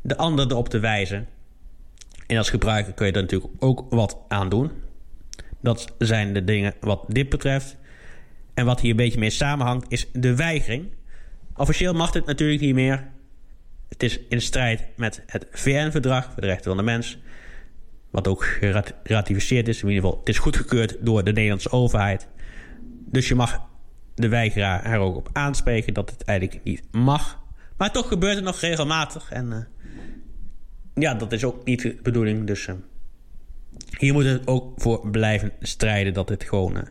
De 0.00 0.16
ander 0.16 0.50
erop 0.50 0.68
te 0.68 0.78
wijzen. 0.78 1.28
En 2.28 2.36
als 2.36 2.50
gebruiker 2.50 2.92
kun 2.92 3.06
je 3.06 3.12
er 3.12 3.20
natuurlijk 3.20 3.52
ook 3.58 3.86
wat 3.90 4.18
aan 4.28 4.48
doen. 4.48 4.70
Dat 5.60 5.94
zijn 5.98 6.34
de 6.34 6.44
dingen 6.44 6.74
wat 6.80 7.04
dit 7.08 7.28
betreft. 7.28 7.76
En 8.54 8.64
wat 8.64 8.80
hier 8.80 8.90
een 8.90 8.96
beetje 8.96 9.18
mee 9.18 9.30
samenhangt 9.30 9.86
is 9.88 10.06
de 10.12 10.34
weigering. 10.34 10.86
Officieel 11.56 11.94
mag 11.94 12.10
dit 12.10 12.26
natuurlijk 12.26 12.60
niet 12.60 12.74
meer. 12.74 13.10
Het 13.88 14.02
is 14.02 14.20
in 14.28 14.40
strijd 14.40 14.82
met 14.96 15.22
het 15.26 15.46
VN-verdrag 15.50 16.24
voor 16.24 16.40
de 16.40 16.46
rechten 16.46 16.64
van 16.64 16.76
de 16.76 16.82
mens. 16.82 17.18
Wat 18.10 18.28
ook 18.28 18.44
geratificeerd 19.02 19.68
is. 19.68 19.82
In 19.82 19.88
ieder 19.88 20.02
geval, 20.02 20.18
het 20.18 20.28
is 20.28 20.38
goedgekeurd 20.38 20.96
door 21.00 21.24
de 21.24 21.32
Nederlandse 21.32 21.70
overheid. 21.70 22.28
Dus 23.10 23.28
je 23.28 23.34
mag 23.34 23.60
de 24.14 24.28
weigeraar 24.28 24.84
er 24.84 24.98
ook 24.98 25.16
op 25.16 25.28
aanspreken 25.32 25.94
dat 25.94 26.10
het 26.10 26.22
eigenlijk 26.22 26.64
niet 26.64 26.82
mag. 26.90 27.38
Maar 27.76 27.92
toch 27.92 28.08
gebeurt 28.08 28.34
het 28.34 28.44
nog 28.44 28.60
regelmatig. 28.60 29.30
En 29.30 29.46
uh, 29.46 29.56
ja, 30.98 31.14
dat 31.14 31.32
is 31.32 31.44
ook 31.44 31.64
niet 31.64 31.82
de 31.82 31.96
bedoeling. 32.02 32.46
Dus 32.46 32.66
uh, 32.66 32.74
hier 33.98 34.12
moet 34.12 34.24
het 34.24 34.46
ook 34.46 34.80
voor 34.80 35.10
blijven 35.10 35.52
strijden 35.60 36.14
dat 36.14 36.28
het 36.28 36.44
gewoon 36.44 36.76
uh, 36.76 36.82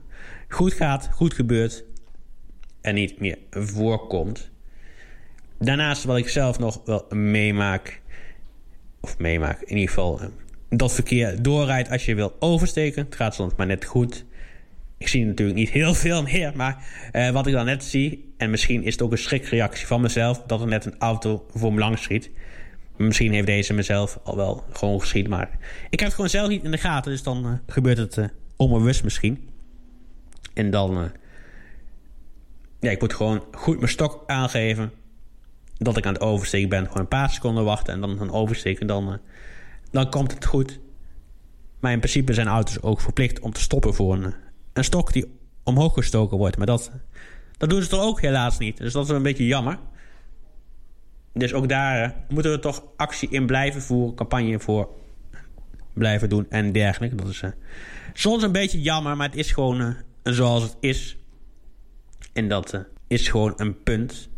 goed 0.48 0.74
gaat, 0.74 1.10
goed 1.12 1.34
gebeurt 1.34 1.84
en 2.82 2.96
niet 2.96 3.20
meer 3.20 3.38
voorkomt. 3.50 4.50
Daarnaast 5.60 6.04
wat 6.04 6.18
ik 6.18 6.30
zelf 6.30 6.60
nog 6.60 6.82
wel 6.86 7.06
meemaak, 7.10 8.02
of 9.00 9.18
meemaak 9.18 9.62
in 9.62 9.76
ieder 9.78 9.88
geval, 9.88 10.20
dat 10.70 10.94
verkeer 10.94 11.42
doorrijdt 11.42 11.90
als 11.90 12.06
je 12.06 12.16
wil 12.16 12.36
oversteken. 12.40 13.06
Het 13.06 13.16
gaat 13.16 13.36
soms 13.36 13.54
maar 13.56 13.68
net 13.68 13.86
goed. 13.86 14.26
Ik 14.98 15.08
zie 15.08 15.26
natuurlijk 15.26 15.58
niet 15.58 15.70
heel 15.70 15.94
veel 15.94 16.24
meer, 16.24 16.52
maar 16.56 16.84
wat 17.34 17.48
ik 17.48 17.54
dan 17.54 17.66
net 17.66 17.84
zie, 17.84 18.34
en 18.38 18.50
misschien 18.50 18.84
is 18.84 18.94
het 18.94 19.02
ook 19.02 19.12
een 19.12 19.18
schrikreactie 19.18 19.88
van 19.88 20.02
mezelf, 20.02 20.42
dat 20.42 20.62
er 20.62 20.68
net 20.68 20.86
een 20.86 20.96
auto 20.98 21.46
voor 21.54 21.74
me 21.74 21.80
langs 21.80 22.02
schiet. 22.02 22.30
Misschien 22.98 23.34
heeft 23.34 23.46
deze 23.46 23.74
mezelf 23.74 24.20
al 24.24 24.36
wel 24.36 24.64
gewoon 24.72 25.00
geschiet, 25.00 25.28
maar 25.28 25.50
ik 25.90 26.00
heb 26.00 26.08
het 26.08 26.14
gewoon 26.14 26.30
zelf 26.30 26.50
niet 26.50 26.64
in 26.64 26.72
de 26.72 26.78
gaten, 26.78 27.12
dus 27.12 27.24
dan 27.24 27.46
uh, 27.46 27.52
gebeurt 27.68 27.98
het 27.98 28.18
uh, 28.18 28.26
onbewust 28.56 29.04
misschien. 29.04 29.50
En 30.54 30.72
dan, 30.72 31.12
ja, 32.80 32.92
ik 32.92 33.02
moet 33.02 33.14
gewoon 33.14 33.44
goed 33.52 33.78
mijn 33.78 33.92
stok 33.92 34.24
aangeven 34.26 34.92
dat 35.78 35.98
ik 35.98 36.06
aan 36.06 36.14
het 36.14 36.22
oversteken 36.22 36.70
ben. 36.70 36.86
Gewoon 36.86 37.02
een 37.02 37.08
paar 37.08 37.30
seconden 37.30 37.64
wachten 37.64 37.94
en 37.94 38.02
dan 38.02 38.22
een 38.22 38.32
oversteken, 38.32 38.88
dan, 38.88 39.20
dan 39.92 40.10
komt 40.10 40.34
het 40.34 40.46
goed. 40.46 40.80
Maar 41.80 41.92
in 41.92 42.00
principe 42.00 42.34
zijn 42.34 42.48
auto's 42.48 42.82
ook 42.82 43.02
verplicht 43.02 43.40
om 43.40 43.52
te 43.52 43.62
stoppen 43.62 43.94
voor 43.94 44.14
een 44.14 44.34
een 44.78 44.84
stok 44.84 45.14
die 45.14 45.38
omhoog 45.64 45.94
gestoken 45.94 46.38
wordt. 46.38 46.58
Maar 46.58 46.66
dat, 46.66 46.92
dat 47.58 47.70
doen 47.70 47.82
ze 47.82 47.88
toch 47.88 48.02
ook 48.02 48.22
helaas 48.22 48.58
niet. 48.58 48.78
Dus 48.78 48.94
dat 48.94 49.04
is 49.04 49.10
een 49.10 49.22
beetje 49.22 49.46
jammer. 49.46 49.80
Dus 51.38 51.54
ook 51.54 51.70
daar 51.70 52.04
eh, 52.04 52.10
moeten 52.30 52.52
we 52.52 52.60
toch 52.60 52.84
actie 52.96 53.30
in 53.30 53.46
blijven 53.46 53.82
voeren, 53.82 54.16
campagne 54.16 54.60
voor 54.60 54.90
blijven 55.94 56.30
doen 56.30 56.46
en 56.50 56.72
dergelijke. 56.72 57.16
Dat 57.16 57.28
is 57.28 57.42
uh, 57.42 57.50
soms 58.14 58.44
een 58.44 58.52
beetje 58.52 58.82
jammer, 58.82 59.18
maar 59.18 59.28
het 59.28 59.38
is 59.38 59.52
gewoon 59.52 59.82
uh, 59.82 59.94
zoals 60.24 60.64
het 60.64 60.78
is. 60.80 61.18
En 62.34 62.48
dat 62.48 62.86
is 63.08 63.28
gewoon 63.28 63.54
een 63.58 63.84
punt. 63.84 64.30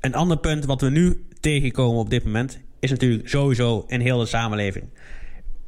Een 0.00 0.14
ander 0.14 0.38
punt 0.38 0.64
wat 0.64 0.80
we 0.80 0.90
nu 0.90 1.26
tegenkomen 1.40 2.00
op 2.00 2.10
dit 2.10 2.24
moment 2.24 2.60
is 2.80 2.90
natuurlijk 2.90 3.28
sowieso 3.28 3.84
in 3.86 4.00
heel 4.00 4.18
de 4.18 4.26
samenleving 4.26 4.84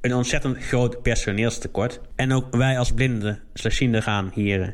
een 0.01 0.15
ontzettend 0.15 0.59
groot 0.59 1.03
personeelstekort. 1.03 2.01
En 2.17 2.33
ook 2.33 2.57
wij 2.57 2.79
als 2.79 2.93
blinden, 2.93 3.41
slechtzienden 3.55 4.03
gaan 4.03 4.31
hier 4.35 4.63
eh, 4.63 4.69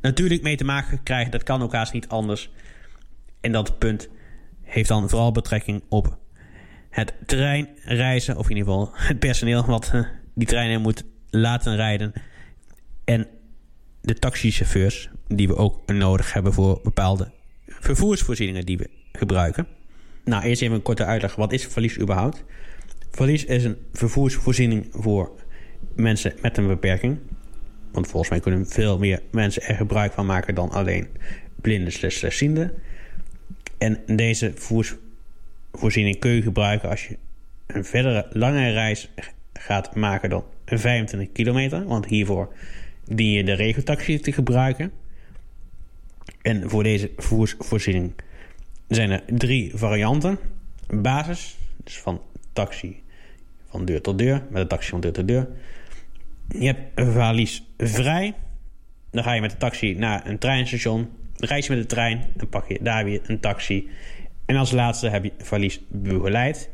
natuurlijk 0.00 0.42
mee 0.42 0.56
te 0.56 0.64
maken 0.64 1.02
krijgen. 1.02 1.30
Dat 1.30 1.42
kan 1.42 1.62
ook 1.62 1.72
haast 1.72 1.92
niet 1.92 2.08
anders. 2.08 2.50
En 3.40 3.52
dat 3.52 3.78
punt 3.78 4.08
heeft 4.72 4.88
dan 4.88 5.08
vooral 5.08 5.32
betrekking 5.32 5.82
op 5.88 6.18
het 6.90 7.14
treinreizen. 7.26 8.36
Of 8.36 8.50
in 8.50 8.56
ieder 8.56 8.72
geval 8.72 8.90
het 8.94 9.18
personeel 9.18 9.64
wat 9.64 9.90
uh, 9.94 10.06
die 10.34 10.46
treinen 10.46 10.80
moet 10.80 11.04
laten 11.30 11.76
rijden. 11.76 12.12
En 13.04 13.28
de 14.00 14.14
taxichauffeurs 14.14 15.10
die 15.28 15.48
we 15.48 15.56
ook 15.56 15.92
nodig 15.92 16.32
hebben 16.32 16.52
voor 16.52 16.80
bepaalde 16.82 17.30
vervoersvoorzieningen 17.66 18.66
die 18.66 18.78
we 18.78 18.90
gebruiken. 19.12 19.66
Nou, 20.24 20.42
eerst 20.44 20.62
even 20.62 20.74
een 20.74 20.82
korte 20.82 21.04
uitleg. 21.04 21.34
Wat 21.34 21.52
is 21.52 21.66
verlies 21.66 21.98
überhaupt? 21.98 22.44
Verlies 23.10 23.44
is 23.44 23.64
een 23.64 23.76
vervoersvoorziening 23.92 24.86
voor 24.90 25.30
mensen 25.94 26.34
met 26.42 26.56
een 26.56 26.66
beperking. 26.66 27.18
Want 27.92 28.06
volgens 28.06 28.30
mij 28.30 28.40
kunnen 28.40 28.66
veel 28.66 28.98
meer 28.98 29.22
mensen 29.30 29.62
er 29.62 29.74
gebruik 29.74 30.12
van 30.12 30.26
maken 30.26 30.54
dan 30.54 30.70
alleen 30.70 31.08
blinden 31.60 31.92
slechtzienden. 31.92 32.72
En 33.82 34.16
deze 34.16 34.52
vervoersvoorziening 34.54 36.18
kun 36.18 36.30
je 36.30 36.42
gebruiken 36.42 36.88
als 36.88 37.06
je 37.06 37.18
een 37.66 37.84
verdere 37.84 38.26
lange 38.32 38.70
reis 38.70 39.10
gaat 39.52 39.94
maken 39.94 40.30
dan 40.30 40.44
25 40.66 41.32
kilometer. 41.32 41.84
Want 41.84 42.06
hiervoor 42.06 42.54
dien 43.04 43.30
je 43.30 43.44
de 43.44 43.52
regeltaxi 43.52 44.20
te 44.20 44.32
gebruiken. 44.32 44.92
En 46.42 46.70
voor 46.70 46.82
deze 46.82 47.10
vervoersvoorziening 47.16 48.12
zijn 48.88 49.10
er 49.10 49.22
drie 49.26 49.72
varianten. 49.74 50.38
Basis, 50.86 51.58
dus 51.84 51.98
van 51.98 52.20
taxi 52.52 53.02
van 53.68 53.84
deur 53.84 54.00
tot 54.00 54.18
deur, 54.18 54.42
met 54.50 54.62
een 54.62 54.68
taxi 54.68 54.90
van 54.90 55.00
deur 55.00 55.12
tot 55.12 55.28
deur. 55.28 55.48
Je 56.48 56.66
hebt 56.66 56.80
een 56.94 57.12
valies 57.12 57.62
vrij. 57.78 58.34
Dan 59.10 59.22
ga 59.22 59.32
je 59.32 59.40
met 59.40 59.50
de 59.50 59.56
taxi 59.56 59.94
naar 59.94 60.26
een 60.26 60.38
treinstation. 60.38 61.08
Reis 61.44 61.66
je 61.66 61.72
met 61.72 61.82
de 61.82 61.88
trein. 61.88 62.24
Dan 62.34 62.48
pak 62.48 62.68
je 62.68 62.78
daar 62.82 63.04
weer 63.04 63.20
een 63.26 63.40
taxi. 63.40 63.90
En 64.44 64.56
als 64.56 64.70
laatste 64.70 65.08
heb 65.08 65.24
je 65.24 65.32
valies 65.38 65.80
begeleid. 65.88 66.70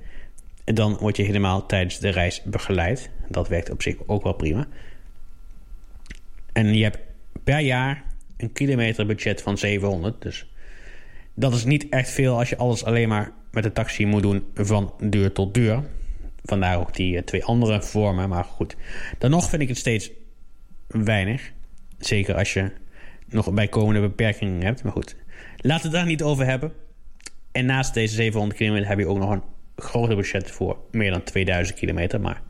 En 0.65 0.75
dan 0.75 0.97
word 1.01 1.17
je 1.17 1.23
helemaal 1.23 1.67
tijdens 1.67 1.99
de 1.99 2.09
reis 2.09 2.43
begeleid. 2.43 3.11
Dat 3.29 3.49
werkt 3.49 3.71
op 3.71 3.83
zich 3.83 3.97
ook 4.07 4.23
wel 4.23 4.33
prima. 4.33 4.67
En 6.53 6.75
je 6.75 6.83
hebt 6.83 6.99
per 7.45 7.59
jaar 7.59 8.05
een 8.37 8.53
kilometerbudget 8.53 9.43
van 9.43 9.59
700. 9.59 10.23
Dus 10.23 10.53
dat 11.35 11.55
is 11.55 11.65
niet 11.65 11.89
echt 11.89 12.11
veel 12.11 12.39
als 12.39 12.49
je 12.49 12.57
alles 12.57 12.85
alleen 12.85 13.09
maar 13.09 13.33
met 13.51 13.63
de 13.63 13.73
taxi 13.73 14.07
moet 14.07 14.23
doen 14.23 14.45
van 14.55 14.95
deur 15.01 15.33
tot 15.33 15.55
deur. 15.55 15.83
Vandaar 16.45 16.79
ook 16.79 16.95
die 16.95 17.17
eh, 17.17 17.23
twee 17.23 17.45
andere 17.45 17.83
vormen. 17.83 18.29
Maar 18.29 18.45
goed, 18.45 18.77
dan 19.19 19.31
nog 19.31 19.49
vind 19.49 19.63
ik 19.63 19.69
het 19.69 19.79
steeds 19.79 20.11
weinig. 20.87 21.53
Zeker 21.99 22.35
als 22.35 22.53
je 22.53 22.71
nog 23.31 23.53
bijkomende 23.53 24.01
beperkingen 24.01 24.63
hebt. 24.63 24.83
Maar 24.83 24.93
goed, 24.93 25.17
laten 25.57 25.91
we 25.91 25.97
het 25.97 25.97
daar 25.97 26.07
niet 26.07 26.23
over 26.23 26.47
hebben. 26.47 26.73
En 27.53 27.67
naast 27.67 27.95
deze 27.95 28.15
700 28.15 28.59
kilometer 28.59 28.89
heb 28.89 28.99
je 28.99 29.07
ook 29.07 29.19
nog 29.19 29.31
een 29.31 29.43
groter 29.77 30.17
budget 30.17 30.51
voor 30.51 30.79
meer 30.91 31.11
dan 31.11 31.23
2000 31.23 31.79
kilometer. 31.79 32.21
Maar 32.21 32.43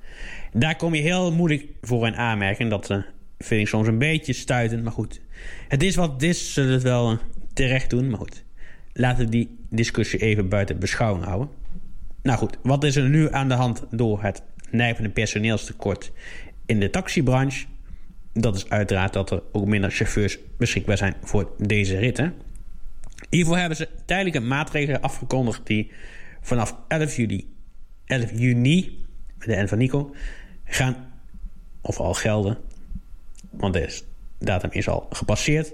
daar 0.53 0.77
kom 0.77 0.95
je 0.95 1.03
heel 1.03 1.33
moeilijk 1.33 1.67
voor 1.81 2.07
in 2.07 2.17
aanmerking. 2.17 2.71
Dat 2.71 2.91
uh, 2.91 2.99
vind 3.39 3.61
ik 3.61 3.69
soms 3.69 3.89
een 3.89 3.99
beetje 3.99 4.33
stuitend. 4.33 4.83
Maar 4.83 4.93
goed, 4.93 5.21
het 5.69 5.83
is 5.83 5.97
wat 5.97 6.13
het 6.13 6.23
is. 6.23 6.53
Zullen 6.53 6.73
het 6.73 6.83
wel 6.83 7.13
uh, 7.13 7.19
terecht 7.53 7.91
doen. 7.91 8.11
Maar 8.11 8.19
goed, 8.19 8.45
laten 8.93 9.25
we 9.25 9.31
die 9.31 9.59
discussie 9.71 10.21
even 10.21 10.49
buiten 10.49 10.79
beschouwing 10.79 11.25
houden. 11.25 11.49
Nou 12.23 12.39
goed, 12.39 12.59
wat 12.63 12.85
is 12.85 12.97
er 12.97 13.09
nu 13.09 13.33
aan 13.33 13.49
de 13.49 13.55
hand 13.55 13.85
door 13.91 14.23
het 14.23 14.43
nijpende 14.71 15.11
personeelstekort 15.11 16.13
in 16.67 16.81
de 16.81 16.91
taxibranche? 16.91 17.67
Dat 18.33 18.57
is 18.57 18.69
uiteraard 18.69 19.13
dat 19.13 19.31
er 19.31 19.43
ook 19.53 19.67
minder 19.67 19.91
chauffeurs 19.91 20.39
beschikbaar 20.59 20.97
zijn 20.97 21.15
voor 21.23 21.53
deze 21.59 21.99
ritten. 21.99 22.35
Hiervoor 23.31 23.57
hebben 23.57 23.77
ze 23.77 23.89
tijdelijke 24.05 24.41
maatregelen 24.41 25.01
afgekondigd 25.01 25.67
die 25.67 25.91
vanaf 26.41 26.77
11 26.89 27.17
juli, 27.17 27.55
11 28.05 28.31
juni, 28.35 29.07
met 29.39 29.49
de 29.49 29.63
N 29.63 29.69
van 29.69 29.79
Nico, 29.79 30.15
gaan 30.65 31.13
of 31.81 31.99
al 31.99 32.15
gelden. 32.15 32.59
Want 33.51 33.75
de 33.75 34.03
datum 34.39 34.71
is 34.73 34.89
al 34.89 35.07
gepasseerd. 35.11 35.73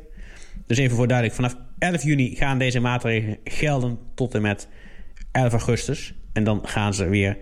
Dus 0.67 0.79
even 0.79 0.97
voor 0.97 1.09
duidelijk, 1.09 1.37
vanaf 1.37 1.57
11 1.79 2.03
juni 2.03 2.37
gaan 2.37 2.59
deze 2.59 2.81
maatregelen 2.81 3.39
gelden 3.45 3.99
tot 4.15 4.35
en 4.35 4.43
met 4.43 4.69
11 5.33 5.53
augustus. 5.53 6.15
En 6.33 6.45
dan 6.45 6.69
gaan 6.69 6.95
ze 6.95 7.09
weer 7.09 7.37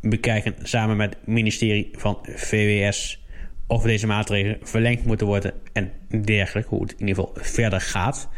bekijken 0.00 0.54
samen 0.62 0.96
met 0.96 1.14
het 1.14 1.26
ministerie 1.26 1.88
van 1.92 2.18
VWS 2.22 3.26
of 3.68 3.82
deze 3.82 4.06
maatregelen 4.06 4.58
verlengd 4.62 5.04
moeten 5.04 5.26
worden 5.26 5.52
en 5.72 5.92
dergelijke, 6.24 6.68
hoe 6.68 6.82
het 6.82 6.92
in 6.92 7.06
ieder 7.06 7.14
geval 7.14 7.42
verder 7.42 7.80
gaat. 7.80 8.28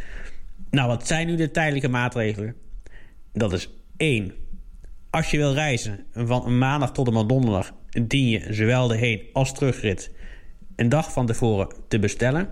Nou, 0.70 0.88
wat 0.88 1.06
zijn 1.06 1.26
nu 1.26 1.36
de 1.36 1.50
tijdelijke 1.50 1.88
maatregelen? 1.88 2.54
Dat 3.32 3.52
is 3.52 3.70
één. 3.96 4.32
Als 5.10 5.30
je 5.30 5.36
wil 5.36 5.52
reizen 5.52 6.06
van 6.12 6.58
maandag 6.58 6.92
tot 6.92 7.06
en 7.06 7.12
met 7.12 7.28
donderdag, 7.28 7.72
dien 8.02 8.28
je 8.28 8.46
zowel 8.50 8.88
de 8.88 8.96
heen- 8.96 9.22
als 9.32 9.54
terugrit 9.54 10.10
een 10.76 10.88
dag 10.88 11.12
van 11.12 11.26
tevoren 11.26 11.68
te 11.88 11.98
bestellen. 11.98 12.48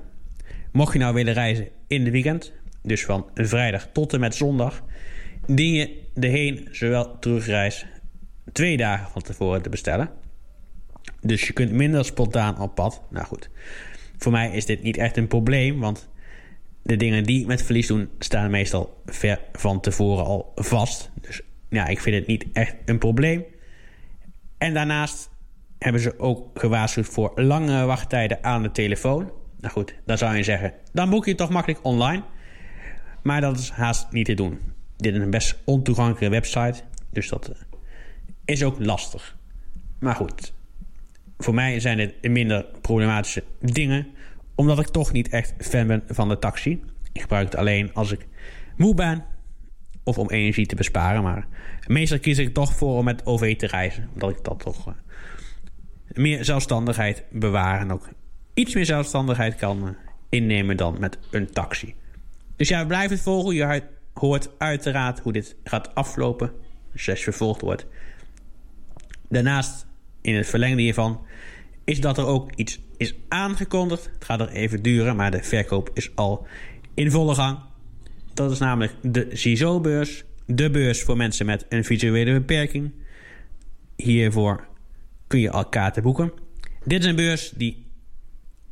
Mocht 0.73 0.93
je 0.93 0.99
nou 0.99 1.15
willen 1.15 1.33
reizen 1.33 1.69
in 1.87 2.05
de 2.05 2.11
weekend, 2.11 2.53
dus 2.83 3.05
van 3.05 3.27
vrijdag 3.35 3.89
tot 3.93 4.13
en 4.13 4.21
met 4.21 4.35
zondag, 4.35 4.83
dien 5.47 5.73
je 5.73 6.03
de 6.15 6.27
heen 6.27 6.69
zowel 6.71 7.19
terugreis 7.19 7.87
twee 8.53 8.77
dagen 8.77 9.11
van 9.11 9.23
tevoren 9.23 9.63
te 9.63 9.69
bestellen. 9.69 10.11
Dus 11.21 11.47
je 11.47 11.53
kunt 11.53 11.73
minder 11.73 12.05
spontaan 12.05 12.61
op 12.61 12.75
pad. 12.75 13.03
Nou 13.11 13.27
goed, 13.27 13.51
voor 14.19 14.33
mij 14.33 14.51
is 14.51 14.67
dit 14.67 14.83
niet 14.83 14.97
echt 14.97 15.17
een 15.17 15.29
probleem, 15.29 15.81
want 15.81 16.09
de 16.83 16.97
dingen 16.97 17.25
die 17.25 17.47
met 17.47 17.63
verlies 17.63 17.87
doen 17.87 18.09
staan 18.19 18.51
meestal 18.51 19.03
ver 19.07 19.41
van 19.53 19.81
tevoren 19.81 20.25
al 20.25 20.53
vast. 20.55 21.11
Dus 21.21 21.41
ja, 21.69 21.87
ik 21.87 22.01
vind 22.01 22.17
het 22.17 22.27
niet 22.27 22.47
echt 22.53 22.75
een 22.85 22.99
probleem. 22.99 23.45
En 24.59 24.75
daarnaast 24.75 25.31
hebben 25.79 26.01
ze 26.01 26.19
ook 26.19 26.61
gewaarschuwd 26.61 27.07
voor 27.07 27.33
lange 27.35 27.85
wachttijden 27.85 28.45
aan 28.45 28.63
de 28.63 28.71
telefoon. 28.71 29.31
Nou 29.61 29.73
goed, 29.73 29.95
dan 30.05 30.19
zou 30.19 30.37
je 30.37 30.43
zeggen, 30.43 30.73
dan 30.93 31.11
boek 31.11 31.27
je 31.27 31.35
toch 31.35 31.51
makkelijk 31.51 31.85
online. 31.85 32.23
Maar 33.23 33.41
dat 33.41 33.59
is 33.59 33.71
haast 33.71 34.13
niet 34.13 34.27
te 34.27 34.35
doen. 34.35 34.59
Dit 34.97 35.15
is 35.15 35.21
een 35.21 35.31
best 35.31 35.57
ontoegankelijke 35.65 36.29
website, 36.29 36.83
dus 37.11 37.29
dat 37.29 37.49
eh, 37.49 37.57
is 38.45 38.63
ook 38.63 38.77
lastig. 38.79 39.37
Maar 39.99 40.15
goed, 40.15 40.53
voor 41.39 41.55
mij 41.55 41.81
zijn 41.81 41.97
dit 41.97 42.23
minder 42.23 42.67
problematische 42.81 43.45
dingen, 43.61 44.07
omdat 44.55 44.79
ik 44.79 44.87
toch 44.87 45.13
niet 45.13 45.29
echt 45.29 45.55
fan 45.59 45.87
ben 45.87 46.03
van 46.09 46.29
de 46.29 46.39
taxi. 46.39 46.83
Ik 47.13 47.21
gebruik 47.21 47.45
het 47.45 47.57
alleen 47.57 47.95
als 47.95 48.13
ik 48.13 48.27
moe 48.77 48.95
ben 48.95 49.25
of 50.05 50.19
om 50.19 50.31
energie 50.31 50.67
te 50.67 50.75
besparen. 50.75 51.23
Maar 51.23 51.47
meestal 51.87 52.19
kies 52.19 52.39
ik 52.39 52.55
toch 52.55 52.75
voor 52.75 52.99
om 52.99 53.05
met 53.05 53.27
OV 53.27 53.57
te 53.57 53.67
reizen, 53.67 54.09
omdat 54.13 54.31
ik 54.31 54.45
dat 54.45 54.61
toch 54.61 54.89
uh, 54.89 54.95
meer 56.13 56.45
zelfstandigheid 56.45 57.25
bewaar 57.31 57.81
en 57.81 57.93
ook 57.93 58.09
iets 58.55 58.75
meer 58.75 58.85
zelfstandigheid 58.85 59.55
kan 59.55 59.85
uh, 59.85 59.91
innemen 60.29 60.77
dan 60.77 60.97
met 61.01 61.19
een 61.31 61.51
taxi. 61.51 61.95
Dus 62.57 62.69
ja, 62.69 62.85
blijf 62.85 63.11
het 63.11 63.21
volgen. 63.21 63.55
Je 63.55 63.83
hoort 64.13 64.51
uiteraard 64.59 65.21
hoe 65.21 65.33
dit 65.33 65.57
gaat 65.65 65.95
aflopen. 65.95 66.53
Als 66.93 67.05
je 67.05 67.17
vervolgd 67.17 67.61
wordt. 67.61 67.87
Daarnaast, 69.29 69.88
in 70.21 70.35
het 70.35 70.47
verlengde 70.47 70.83
hiervan, 70.83 71.21
is 71.85 72.01
dat 72.01 72.19
er 72.19 72.27
ook 72.27 72.55
iets 72.55 72.81
is 72.97 73.15
aangekondigd. 73.29 74.11
Het 74.15 74.25
gaat 74.25 74.41
er 74.41 74.49
even 74.49 74.83
duren, 74.83 75.17
maar 75.17 75.31
de 75.31 75.43
verkoop 75.43 75.91
is 75.95 76.11
al 76.15 76.47
in 76.95 77.11
volle 77.11 77.35
gang. 77.35 77.59
Dat 78.35 78.51
is 78.51 78.59
namelijk 78.59 78.95
de 79.03 79.29
CISO-beurs. 79.33 80.25
De 80.47 80.71
beurs 80.71 81.03
voor 81.03 81.17
mensen 81.17 81.47
met 81.47 81.67
een 81.69 81.85
visuele 81.85 82.33
beperking. 82.33 82.93
Hiervoor 83.97 84.67
kun 85.27 85.41
je 85.41 85.51
al 85.51 85.65
kaarten 85.69 86.03
boeken. 86.03 86.33
Dit 86.85 87.01
is 87.01 87.07
een 87.07 87.17
beurs 87.17 87.51
die 87.51 87.87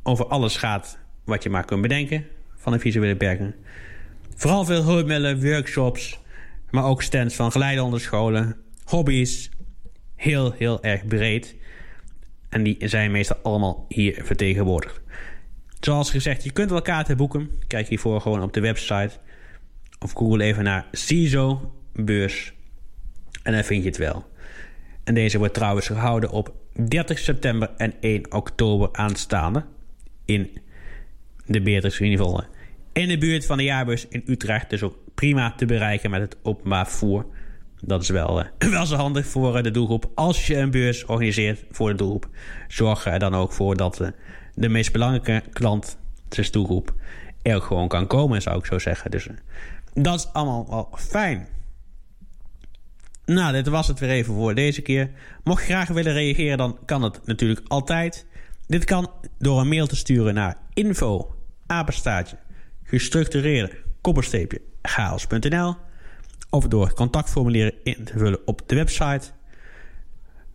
over 0.03 0.25
alles 0.25 0.57
gaat 0.57 0.97
wat 1.23 1.43
je 1.43 1.49
maar 1.49 1.65
kunt 1.65 1.81
bedenken 1.81 2.25
van 2.55 2.73
een 2.73 2.79
visuele 2.79 3.11
beperking. 3.11 3.53
Vooral 4.35 4.65
veel 4.65 4.83
hulpmiddelen, 4.83 5.41
workshops, 5.41 6.19
maar 6.69 6.83
ook 6.83 7.01
stands 7.01 7.35
van 7.35 7.51
geleidonderscholen, 7.51 8.55
hobby's. 8.83 9.49
Heel, 10.17 10.51
heel 10.51 10.83
erg 10.83 11.05
breed. 11.05 11.55
En 12.49 12.63
die 12.63 12.77
zijn 12.79 13.11
meestal 13.11 13.37
allemaal 13.43 13.85
hier 13.87 14.19
vertegenwoordigd. 14.23 15.01
Zoals 15.79 16.11
gezegd, 16.11 16.43
je 16.43 16.51
kunt 16.51 16.69
wel 16.69 16.81
kaarten 16.81 17.17
boeken. 17.17 17.49
Kijk 17.67 17.87
hiervoor 17.87 18.21
gewoon 18.21 18.41
op 18.41 18.53
de 18.53 18.59
website. 18.59 19.11
Of 19.99 20.11
google 20.11 20.43
even 20.43 20.63
naar 20.63 20.85
CISO 20.91 21.73
beurs. 21.93 22.53
En 23.43 23.53
dan 23.53 23.63
vind 23.63 23.83
je 23.83 23.89
het 23.89 23.97
wel. 23.97 24.25
En 25.03 25.13
deze 25.13 25.37
wordt 25.37 25.53
trouwens 25.53 25.87
gehouden 25.87 26.29
op 26.29 26.55
30 26.87 27.19
september 27.19 27.69
en 27.77 27.93
1 27.99 28.33
oktober 28.33 28.89
aanstaande. 28.91 29.65
In 30.25 30.57
de 31.45 31.61
Beatrix 31.61 31.99
Univolle 31.99 32.45
in 32.97 33.07
de 33.07 33.17
buurt 33.17 33.45
van 33.45 33.57
de 33.57 33.63
jaarbus 33.63 34.07
in 34.07 34.23
Utrecht. 34.25 34.69
Dus 34.69 34.83
ook 34.83 34.97
prima 35.15 35.51
te 35.51 35.65
bereiken 35.65 36.09
met 36.09 36.21
het 36.21 36.37
openbaar 36.41 36.87
vervoer. 36.87 37.25
Dat 37.81 38.01
is 38.01 38.09
wel, 38.09 38.39
uh, 38.39 38.71
wel 38.71 38.85
zo 38.85 38.95
handig 38.95 39.25
voor 39.25 39.57
uh, 39.57 39.63
de 39.63 39.71
doelgroep. 39.71 40.11
Als 40.15 40.47
je 40.47 40.57
een 40.57 40.71
beurs 40.71 41.05
organiseert 41.05 41.63
voor 41.71 41.89
de 41.89 41.95
doelgroep, 41.95 42.29
zorg 42.67 43.05
er 43.05 43.19
dan 43.19 43.35
ook 43.35 43.51
voor 43.51 43.75
dat 43.75 44.01
uh, 44.01 44.07
de 44.53 44.69
meest 44.69 44.91
belangrijke 44.91 45.49
klant, 45.49 45.97
dus 46.27 46.51
doelgroep, 46.51 46.93
er 47.41 47.61
gewoon 47.61 47.87
kan 47.87 48.07
komen, 48.07 48.41
zou 48.41 48.57
ik 48.57 48.65
zo 48.65 48.79
zeggen. 48.79 49.11
Dus 49.11 49.27
dat 49.93 50.19
is 50.19 50.27
allemaal 50.33 50.65
wel 50.69 50.89
fijn. 50.95 51.47
Nou, 53.25 53.53
dit 53.53 53.67
was 53.67 53.87
het 53.87 53.99
weer 53.99 54.09
even 54.09 54.33
voor 54.33 54.55
deze 54.55 54.81
keer. 54.81 55.09
Mocht 55.43 55.61
je 55.61 55.73
graag 55.73 55.87
willen 55.87 56.13
reageren, 56.13 56.57
dan 56.57 56.79
kan 56.85 57.01
het 57.01 57.19
natuurlijk 57.25 57.61
altijd. 57.67 58.25
Dit 58.67 58.83
kan 58.83 59.11
door 59.37 59.59
een 59.59 59.67
mail 59.67 59.87
te 59.87 59.95
sturen 59.95 60.33
naar 60.33 60.57
info 60.73 61.35
apenstaartje 61.65 62.37
gestructureerde 62.83 63.71
koppersteepje 64.01 64.61
chaos.nl 64.81 65.75
of 66.49 66.67
door 66.67 66.85
het 66.85 66.93
contactformulier 66.93 67.73
in 67.83 68.03
te 68.03 68.17
vullen 68.17 68.39
op 68.45 68.61
de 68.65 68.75
website. 68.75 69.31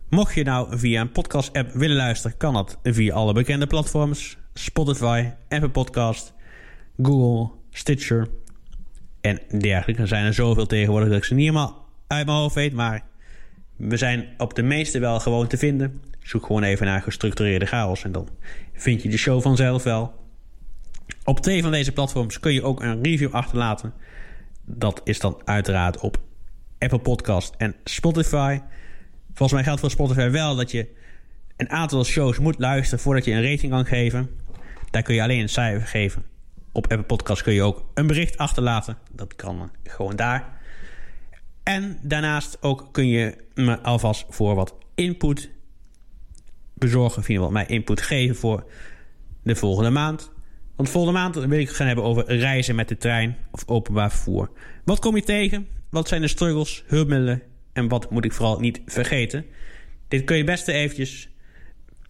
Mocht 0.09 0.33
je 0.33 0.43
nou 0.43 0.77
via 0.77 1.01
een 1.01 1.11
podcast-app 1.11 1.71
willen 1.71 1.95
luisteren, 1.95 2.37
kan 2.37 2.53
dat 2.53 2.77
via 2.83 3.13
alle 3.13 3.33
bekende 3.33 3.67
platforms: 3.67 4.37
Spotify, 4.53 5.29
Apple 5.49 5.69
Podcast, 5.69 6.33
Google, 7.01 7.51
Stitcher 7.69 8.27
en 9.21 9.39
dergelijke. 9.59 10.01
Er 10.01 10.07
zijn 10.07 10.25
er 10.25 10.33
zoveel 10.33 10.65
tegenwoordig 10.65 11.09
dat 11.09 11.17
ik 11.17 11.23
ze 11.23 11.33
niet 11.33 11.47
helemaal 11.47 11.85
uit 12.07 12.25
mijn 12.25 12.37
hoofd 12.37 12.55
weet, 12.55 12.73
maar 12.73 13.03
we 13.75 13.97
zijn 13.97 14.27
op 14.37 14.53
de 14.53 14.63
meeste 14.63 14.99
wel 14.99 15.19
gewoon 15.19 15.47
te 15.47 15.57
vinden. 15.57 16.01
Zoek 16.19 16.45
gewoon 16.45 16.63
even 16.63 16.85
naar 16.85 17.01
gestructureerde 17.01 17.65
chaos 17.65 18.03
en 18.03 18.11
dan 18.11 18.29
vind 18.73 19.01
je 19.01 19.09
de 19.09 19.17
show 19.17 19.41
vanzelf 19.41 19.83
wel. 19.83 20.13
Op 21.23 21.39
twee 21.39 21.61
van 21.61 21.71
deze 21.71 21.91
platforms 21.91 22.39
kun 22.39 22.53
je 22.53 22.63
ook 22.63 22.81
een 22.81 23.03
review 23.03 23.33
achterlaten. 23.33 23.93
Dat 24.65 25.01
is 25.03 25.19
dan 25.19 25.41
uiteraard 25.43 25.99
op 25.99 26.17
Apple 26.79 26.99
Podcast 26.99 27.53
en 27.57 27.75
Spotify. 27.83 28.59
Volgens 29.25 29.51
mij 29.51 29.63
geldt 29.63 29.79
voor 29.79 29.91
Spotify 29.91 30.29
wel 30.29 30.55
dat 30.55 30.71
je 30.71 30.87
een 31.57 31.69
aantal 31.69 32.03
shows 32.03 32.39
moet 32.39 32.59
luisteren 32.59 33.03
voordat 33.03 33.25
je 33.25 33.31
een 33.31 33.49
rating 33.49 33.71
kan 33.71 33.85
geven. 33.85 34.29
Daar 34.89 35.01
kun 35.01 35.15
je 35.15 35.21
alleen 35.21 35.41
een 35.41 35.49
cijfer 35.49 35.87
geven. 35.87 36.23
Op 36.71 36.83
Apple 36.83 37.03
Podcast 37.03 37.41
kun 37.41 37.53
je 37.53 37.61
ook 37.61 37.85
een 37.93 38.07
bericht 38.07 38.37
achterlaten. 38.37 38.97
Dat 39.11 39.35
kan 39.35 39.71
gewoon 39.83 40.15
daar. 40.15 40.61
En 41.63 41.99
daarnaast 42.01 42.57
ook 42.61 42.87
kun 42.91 43.07
je 43.07 43.35
me 43.53 43.79
alvast 43.79 44.25
voor 44.29 44.55
wat 44.55 44.75
input 44.95 45.49
bezorgen. 46.73 47.23
Via 47.23 47.39
wat 47.39 47.51
mij 47.51 47.65
input 47.65 48.01
geven 48.01 48.35
voor 48.35 48.65
de 49.43 49.55
volgende 49.55 49.89
maand. 49.89 50.31
Want 50.75 50.89
volgende 50.89 51.19
maand 51.19 51.35
wil 51.35 51.59
ik 51.59 51.67
het 51.67 51.75
gaan 51.75 51.87
hebben 51.87 52.05
over 52.05 52.35
reizen 52.35 52.75
met 52.75 52.87
de 52.87 52.97
trein 52.97 53.37
of 53.51 53.63
openbaar 53.65 54.09
vervoer. 54.09 54.49
Wat 54.85 54.99
kom 54.99 55.15
je 55.15 55.23
tegen? 55.23 55.67
Wat 55.89 56.07
zijn 56.07 56.21
de 56.21 56.27
struggles, 56.27 56.83
hulpmiddelen 56.87 57.41
en 57.73 57.87
wat 57.87 58.11
moet 58.11 58.25
ik 58.25 58.33
vooral 58.33 58.59
niet 58.59 58.81
vergeten? 58.85 59.45
Dit 60.07 60.23
kun 60.23 60.37
je 60.37 60.43
best 60.43 60.67
eventjes 60.67 61.29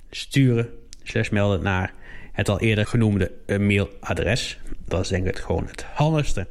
sturen, 0.09 0.69
slash 1.03 1.29
melden 1.29 1.63
naar 1.63 1.93
het 2.31 2.49
al 2.49 2.59
eerder 2.59 2.85
genoemde 2.85 3.31
eh, 3.45 3.59
mailadres. 3.59 4.59
Dat 4.85 5.01
is 5.01 5.07
denk 5.07 5.27
ik 5.27 5.37
gewoon 5.37 5.67
het 5.67 5.85
handigste. 5.93 6.47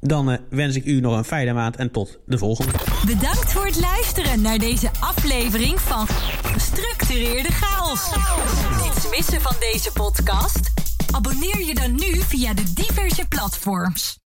Dan 0.00 0.30
uh, 0.30 0.36
wens 0.50 0.76
ik 0.76 0.84
u 0.84 1.00
nog 1.00 1.16
een 1.16 1.24
fijne 1.24 1.52
maand 1.52 1.76
en 1.76 1.90
tot 1.90 2.18
de 2.26 2.38
volgende. 2.38 2.72
Bedankt 3.06 3.52
voor 3.52 3.66
het 3.66 3.80
luisteren 3.80 4.40
naar 4.40 4.58
deze 4.58 4.90
aflevering 5.00 5.80
van 5.80 6.06
Gestructureerde 6.42 7.52
Chaos. 7.52 8.10
Niets 8.82 9.10
missen 9.10 9.40
van 9.40 9.56
deze 9.60 9.92
podcast? 9.92 10.83
Abonneer 11.14 11.64
je 11.64 11.74
dan 11.74 11.94
nu 11.94 12.22
via 12.22 12.54
de 12.54 12.72
diverse 12.72 13.28
platforms. 13.28 14.18